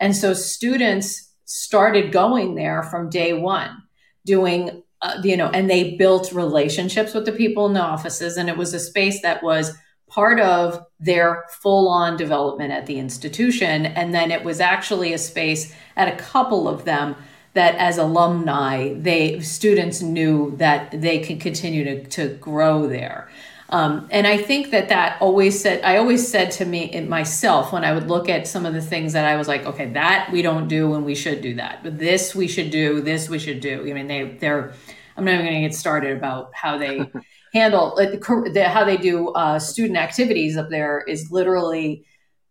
[0.00, 3.82] And so students started going there from day one,
[4.24, 8.36] doing, uh, you know, and they built relationships with the people in the offices.
[8.36, 9.76] And it was a space that was
[10.08, 13.86] part of their full on development at the institution.
[13.86, 17.14] And then it was actually a space at a couple of them
[17.54, 23.28] that as alumni, they students knew that they could continue to, to grow there.
[23.70, 27.84] Um, and I think that that always said, I always said to me myself when
[27.84, 30.42] I would look at some of the things that I was like, okay, that we
[30.42, 33.60] don't do and we should do that, but this we should do, this we should
[33.60, 33.80] do.
[33.88, 34.72] I mean, they, they're,
[35.16, 37.08] I'm not even going to get started about how they
[37.54, 42.04] handle like, the, how they do uh, student activities up there is literally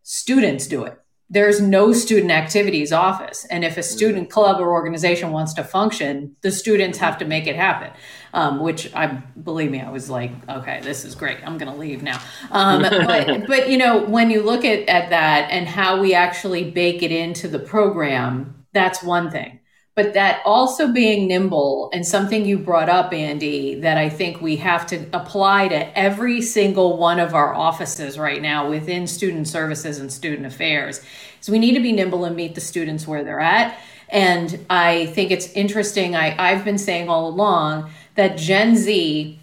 [0.04, 0.99] students do it.
[1.30, 3.46] There's no student activities office.
[3.46, 7.46] And if a student club or organization wants to function, the students have to make
[7.46, 7.92] it happen.
[8.34, 11.38] Um, which I believe me, I was like, okay, this is great.
[11.44, 12.22] I'm going to leave now.
[12.52, 16.70] Um, but, but you know, when you look at, at that and how we actually
[16.70, 19.59] bake it into the program, that's one thing.
[20.00, 24.56] But that also being nimble and something you brought up, Andy, that I think we
[24.56, 30.00] have to apply to every single one of our offices right now within student services
[30.00, 31.02] and student affairs
[31.42, 33.78] is we need to be nimble and meet the students where they're at.
[34.08, 36.16] And I think it's interesting.
[36.16, 39.38] I, I've been saying all along that Gen Z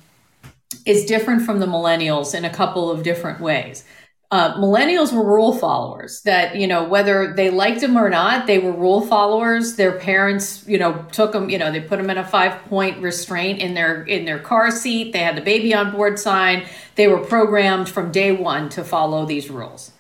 [0.87, 3.85] is different from the millennials in a couple of different ways
[4.33, 8.59] uh, millennials were rule followers that you know whether they liked them or not they
[8.59, 9.77] were rule followers.
[9.77, 13.01] Their parents you know took them you know they put them in a five point
[13.01, 15.12] restraint in their in their car seat.
[15.12, 16.66] They had the baby on board sign.
[16.97, 19.93] They were programmed from day one to follow these rules.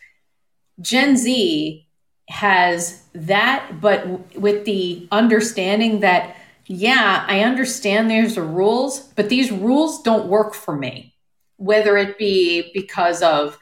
[0.80, 1.86] Gen z
[2.28, 9.52] has that but with the understanding that yeah i understand there's the rules but these
[9.52, 11.14] rules don't work for me.
[11.58, 13.56] Whether it be because of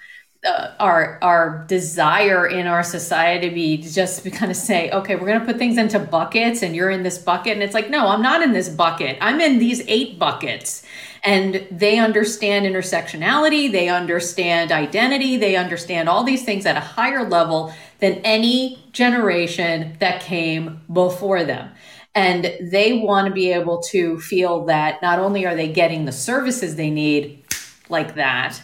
[0.45, 5.17] uh, our our desire in our society to be just to kind of say okay
[5.17, 7.55] we're going to put things into buckets and you're in this bucket.
[7.55, 9.17] And it's like no i'm not in this bucket.
[9.21, 10.85] I'm in these eight buckets.
[11.23, 17.29] And they understand intersectionality they understand identity they understand all these things at a higher
[17.29, 21.71] level than any generation that came before them.
[22.15, 26.13] And they want to be able to feel that not only are they getting the
[26.13, 27.43] services they need
[27.89, 28.61] like that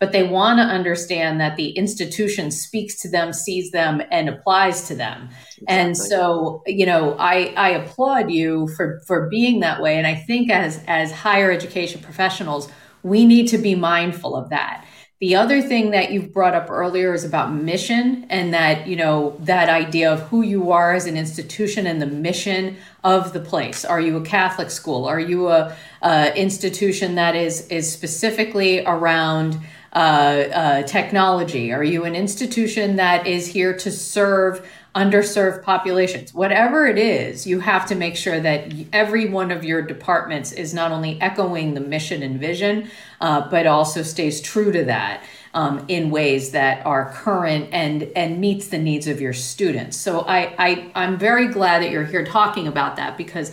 [0.00, 4.88] but they want to understand that the institution speaks to them, sees them, and applies
[4.88, 5.28] to them.
[5.58, 5.66] Exactly.
[5.68, 9.98] And so, you know, I, I applaud you for for being that way.
[9.98, 12.70] And I think as as higher education professionals,
[13.02, 14.86] we need to be mindful of that.
[15.20, 19.36] The other thing that you've brought up earlier is about mission and that, you know,
[19.40, 23.84] that idea of who you are as an institution and the mission of the place.
[23.84, 25.04] Are you a Catholic school?
[25.04, 29.58] Are you a, a institution that is is specifically around
[29.92, 31.72] uh, uh, technology?
[31.72, 36.32] Are you an institution that is here to serve underserved populations?
[36.32, 40.72] Whatever it is, you have to make sure that every one of your departments is
[40.72, 45.24] not only echoing the mission and vision, uh, but also stays true to that.
[45.52, 49.96] Um, in ways that are current and and meets the needs of your students.
[49.96, 53.50] So I, I I'm very glad that you're here talking about that because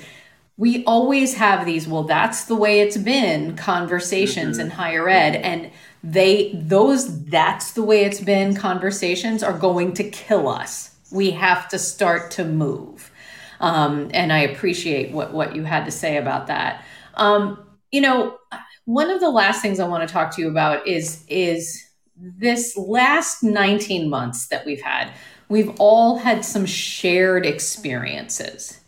[0.58, 4.68] we always have these well that's the way it's been conversations mm-hmm.
[4.68, 5.72] in higher ed and
[6.12, 8.56] they those that's the way it's been.
[8.56, 10.96] Conversations are going to kill us.
[11.12, 13.12] We have to start to move.
[13.60, 16.84] Um, and i appreciate what what you had to say about that.
[17.16, 18.38] Um, you know
[18.86, 21.84] one of the last things i want to talk to you about is is
[22.16, 25.12] this last 19 months that we've had
[25.50, 28.80] we've all had some shared experiences.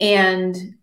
[0.00, 0.76] And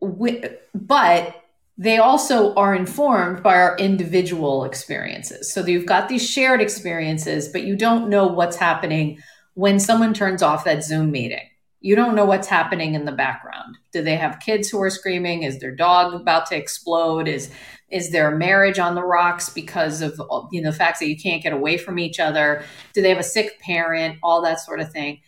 [0.00, 0.42] we,
[0.74, 1.42] but
[1.78, 5.52] they also are informed by our individual experiences.
[5.52, 9.18] So you've got these shared experiences, but you don't know what's happening
[9.54, 11.48] when someone turns off that Zoom meeting.
[11.80, 13.76] You don't know what's happening in the background.
[13.92, 15.42] Do they have kids who are screaming?
[15.42, 17.28] Is their dog about to explode?
[17.28, 17.50] Is
[17.88, 20.18] is their marriage on the rocks because of
[20.50, 22.64] you know the fact that you can't get away from each other?
[22.94, 24.18] Do they have a sick parent?
[24.22, 25.20] All that sort of thing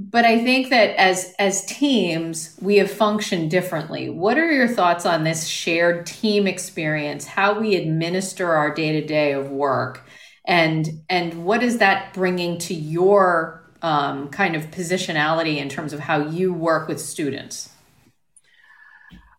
[0.00, 4.08] but I think that as as teams, we have functioned differently.
[4.08, 7.26] What are your thoughts on this shared team experience?
[7.26, 10.06] How we administer our day to day of work,
[10.46, 15.98] and and what is that bringing to your um, kind of positionality in terms of
[15.98, 17.70] how you work with students?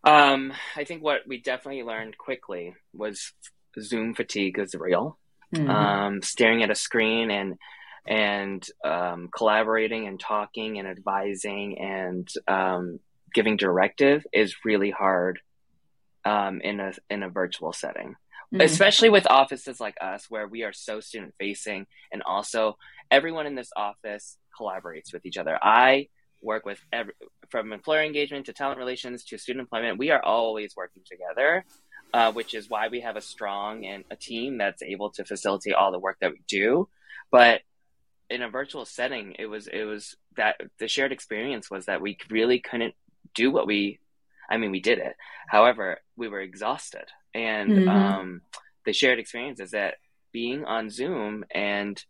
[0.04, 3.32] Um, I think what we definitely learned quickly was
[3.80, 5.18] Zoom fatigue is real.
[5.56, 5.70] Mm-hmm.
[5.70, 7.56] Um, staring at a screen and
[8.08, 13.00] and um, collaborating and talking and advising and um,
[13.34, 15.40] giving directive is really hard
[16.26, 18.16] um, in a in a virtual setting.
[18.54, 18.62] Mm-hmm.
[18.62, 22.78] Especially with offices like us, where we are so student facing, and also
[23.12, 25.58] everyone in this office collaborates with each other.
[25.62, 26.08] I
[26.42, 27.14] work with every,
[27.50, 30.00] from employer engagement to talent relations to student employment.
[30.00, 31.66] We are always working together,
[32.14, 35.74] uh, which is why we have a strong and a team that's able to facilitate
[35.74, 36.88] all the work that we do.
[37.32, 37.62] But
[38.30, 42.18] in a virtual setting, it was it was that the shared experience was that we
[42.30, 42.96] really couldn't
[43.36, 44.00] do what we.
[44.50, 45.16] I mean, we did it.
[45.48, 47.90] However, we were exhausted, and mm-hmm.
[47.90, 48.42] um,
[48.86, 49.96] the shared experience is that
[50.32, 52.02] being on Zoom and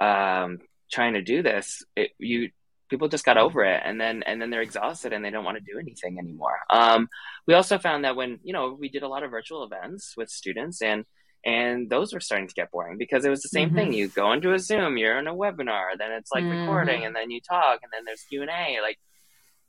[0.00, 0.58] um,
[0.90, 2.50] trying to do this, it, you
[2.88, 5.56] people just got over it and then and then they're exhausted and they don't want
[5.56, 7.08] to do anything anymore um,
[7.46, 10.28] we also found that when you know we did a lot of virtual events with
[10.28, 11.04] students and
[11.44, 13.76] and those were starting to get boring because it was the same mm-hmm.
[13.76, 16.60] thing you go into a zoom you're in a webinar then it's like mm-hmm.
[16.60, 18.98] recording and then you talk and then there's q&a like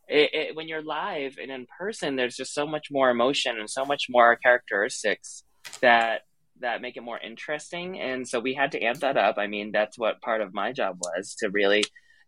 [0.07, 3.69] it, it, when you're live and in person there's just so much more emotion and
[3.69, 5.43] so much more characteristics
[5.79, 6.21] that
[6.59, 9.71] that make it more interesting and so we had to amp that up i mean
[9.71, 11.83] that's what part of my job was to really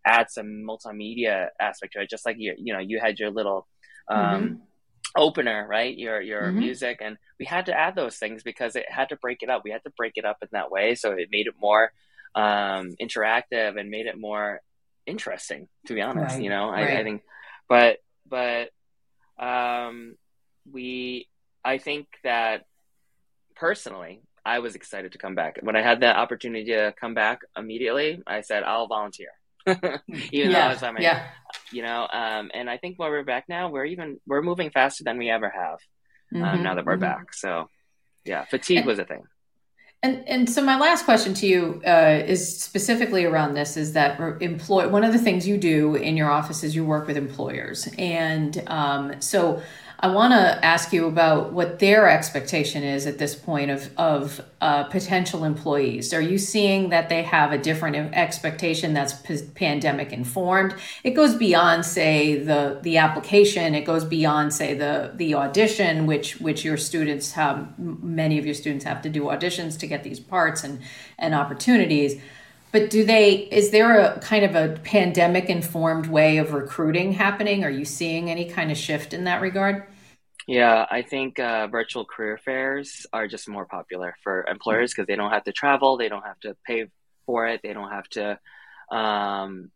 [0.06, 3.66] add some multimedia aspect to it, just like you you know you had your little
[4.10, 4.54] um, mm-hmm.
[5.16, 5.96] Opener, right?
[5.96, 6.58] Your your mm-hmm.
[6.58, 9.62] music, and we had to add those things because it had to break it up.
[9.64, 11.92] We had to break it up in that way, so it made it more
[12.34, 14.60] um, interactive and made it more
[15.06, 15.68] interesting.
[15.86, 16.42] To be honest, right.
[16.42, 16.90] you know, right.
[16.90, 17.22] I, I think,
[17.68, 17.98] but
[18.28, 18.70] but
[19.38, 20.16] um,
[20.70, 21.28] we,
[21.64, 22.66] I think that
[23.54, 25.58] personally, I was excited to come back.
[25.62, 29.30] When I had the opportunity to come back immediately, I said, I'll volunteer.
[30.08, 31.26] even yeah, though I was yeah.
[31.72, 35.04] you know, um, and I think while we're back now, we're even, we're moving faster
[35.04, 35.78] than we ever have
[36.34, 37.00] um, mm-hmm, now that we're mm-hmm.
[37.00, 37.34] back.
[37.34, 37.68] So
[38.24, 39.22] yeah, fatigue and, was a thing.
[40.02, 44.20] And, and so my last question to you uh, is specifically around this is that
[44.42, 47.88] employ one of the things you do in your office is you work with employers
[47.96, 49.62] and um, so
[50.04, 54.38] I want to ask you about what their expectation is at this point of of
[54.60, 56.12] uh, potential employees.
[56.12, 60.74] Are you seeing that they have a different expectation that's p- pandemic informed?
[61.04, 63.74] It goes beyond, say, the the application.
[63.74, 67.78] It goes beyond, say, the the audition, which which your students have.
[67.78, 70.82] Many of your students have to do auditions to get these parts and
[71.18, 72.20] and opportunities
[72.72, 77.62] but do they is there a kind of a pandemic informed way of recruiting happening
[77.62, 79.86] are you seeing any kind of shift in that regard
[80.46, 85.16] yeah i think uh, virtual career fairs are just more popular for employers because they
[85.16, 86.86] don't have to travel they don't have to pay
[87.26, 88.38] for it they don't have to
[88.90, 89.70] um,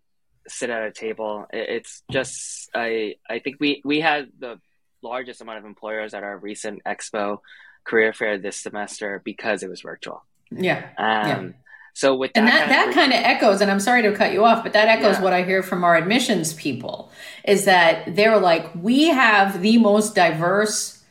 [0.48, 1.46] sit at a table.
[1.52, 4.60] It's just i i think we we had the
[5.02, 7.38] largest amount of employers at our recent expo
[7.84, 10.24] career fair this semester because it was virtual.
[10.50, 11.50] Yeah, um, yeah
[11.94, 14.12] so with that and that, kind that of, kind of echoes, and I'm sorry to
[14.12, 15.22] cut you off, but that echoes yeah.
[15.22, 17.10] what I hear from our admissions people
[17.44, 21.02] is that they're like, we have the most diverse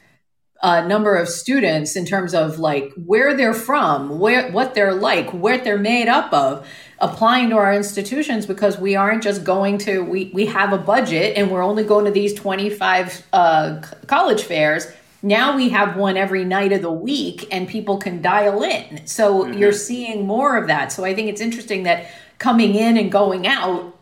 [0.61, 5.33] uh, number of students in terms of like where they're from, where what they're like,
[5.33, 6.67] what they're made up of,
[6.99, 11.37] applying to our institutions because we aren't just going to we we have a budget
[11.37, 14.87] and we're only going to these 25 uh, college fairs
[15.21, 19.05] now we have one every night of the week and people can dial in.
[19.07, 19.57] So mm-hmm.
[19.57, 20.91] you're seeing more of that.
[20.91, 22.07] So I think it's interesting that
[22.37, 23.95] coming in and going out,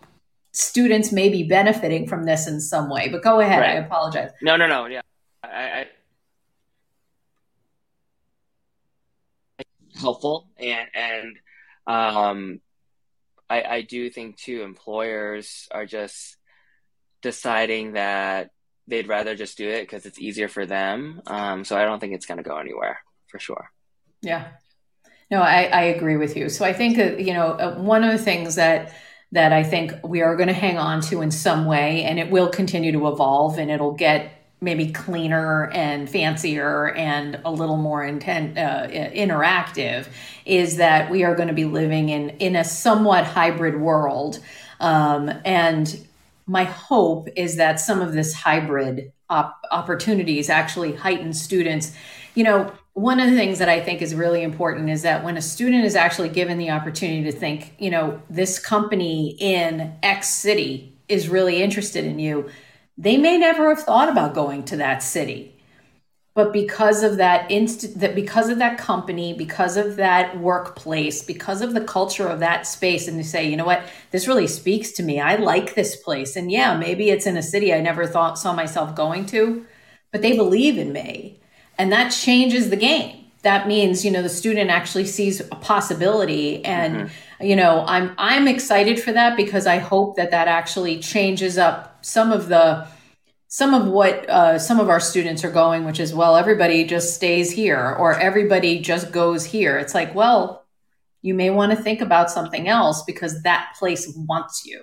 [0.52, 3.10] students may be benefiting from this in some way.
[3.10, 3.60] But go ahead.
[3.60, 3.72] Right.
[3.72, 4.32] I apologize.
[4.42, 4.86] No, no, no.
[4.88, 5.02] Yeah.
[5.44, 5.86] I, I
[10.00, 11.38] helpful and and
[11.88, 12.60] um
[13.50, 16.36] I, I do think too employers are just
[17.22, 18.50] deciding that
[18.88, 21.22] they'd rather just do it because it's easier for them.
[21.28, 23.72] Um, so I don't think it's going to go anywhere for sure.
[24.22, 24.48] Yeah.
[25.32, 26.50] No, I, I agree with you.
[26.50, 28.94] So I think, uh, you know, uh, one of the things that
[29.32, 32.30] that I think we are going to hang on to in some way, and it
[32.30, 34.32] will continue to evolve and it'll get
[34.62, 40.08] maybe cleaner and fancier and a little more intent, uh, interactive,
[40.46, 44.40] is that we are going to be living in, in a somewhat hybrid world.
[44.80, 46.08] Um, and
[46.46, 51.96] my hope is that some of this hybrid op- opportunities actually heighten students.
[52.36, 55.38] You know, one of the things that I think is really important is that when
[55.38, 60.30] a student is actually given the opportunity to think, you know, this company in X
[60.30, 62.50] city is really interested in you,
[62.98, 65.55] they may never have thought about going to that city
[66.36, 71.62] but because of that inst that because of that company because of that workplace because
[71.62, 73.84] of the culture of that space and to say you know what?
[74.12, 75.20] This really speaks to me.
[75.20, 76.36] I like this place.
[76.36, 79.66] And yeah maybe it's in a city i never thought saw myself going to
[80.12, 81.40] but they believe in me.
[81.78, 83.26] And that changes the game.
[83.42, 87.46] That means you know the student actually sees a possibility and mm-hmm.
[87.46, 92.04] you know i'm i'm excited for that because i hope that that actually changes up
[92.04, 92.88] some of the
[93.56, 97.16] some of what uh, some of our students are going, which is, well, everybody just
[97.16, 99.78] stays here or everybody just goes here.
[99.78, 100.66] It's like, well,
[101.22, 104.82] you may want to think about something else because that place wants you.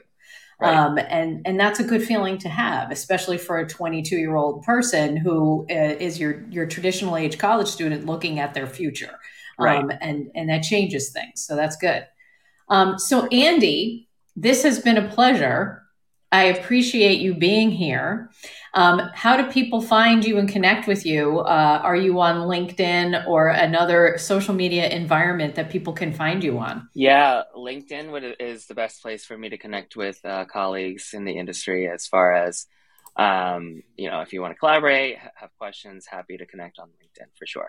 [0.59, 0.75] Right.
[0.75, 4.63] Um, and and that's a good feeling to have, especially for a 22 year old
[4.63, 9.19] person who uh, your your traditional age college student looking at their future,
[9.59, 9.85] right.
[9.85, 11.45] um, and and that changes things.
[11.45, 12.07] So that's good.
[12.71, 15.83] Um, so Andy, this has been a pleasure.
[16.33, 18.31] I appreciate you being here.
[18.75, 21.41] Um, how do people find you and connect with you?
[21.41, 26.59] Uh, are you on LinkedIn or another social media environment that people can find you
[26.59, 26.89] on?
[26.95, 31.33] Yeah, LinkedIn is the best place for me to connect with uh, colleagues in the
[31.33, 32.67] industry as far as,
[33.17, 37.29] um, you know, if you want to collaborate, have questions, happy to connect on LinkedIn
[37.39, 37.69] for sure.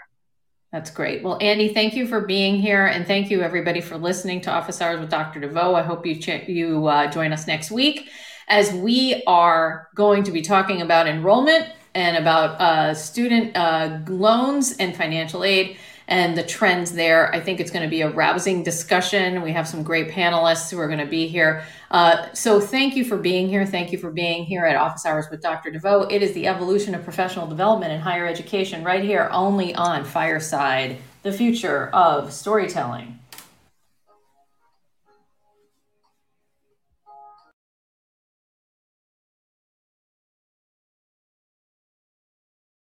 [0.72, 1.22] That's great.
[1.22, 4.82] Well, Andy, thank you for being here, and thank you everybody for listening to Office
[4.82, 5.42] Hours with Dr.
[5.42, 5.76] DeVoe.
[5.76, 8.10] I hope you ch- you uh, join us next week
[8.48, 14.76] as we are going to be talking about enrollment and about uh, student uh, loans
[14.78, 15.78] and financial aid.
[16.06, 17.34] and the trends there.
[17.34, 19.42] I think it's going to be a rousing discussion.
[19.42, 21.64] We have some great panelists who are going to be here.
[21.92, 23.66] Uh, so thank you for being here.
[23.66, 25.72] Thank you for being here at Office Hours with Dr.
[25.72, 26.10] DeVoe.
[26.12, 30.98] It is the evolution of professional development in higher education right here only on Fireside,
[31.24, 33.20] the future of storytelling.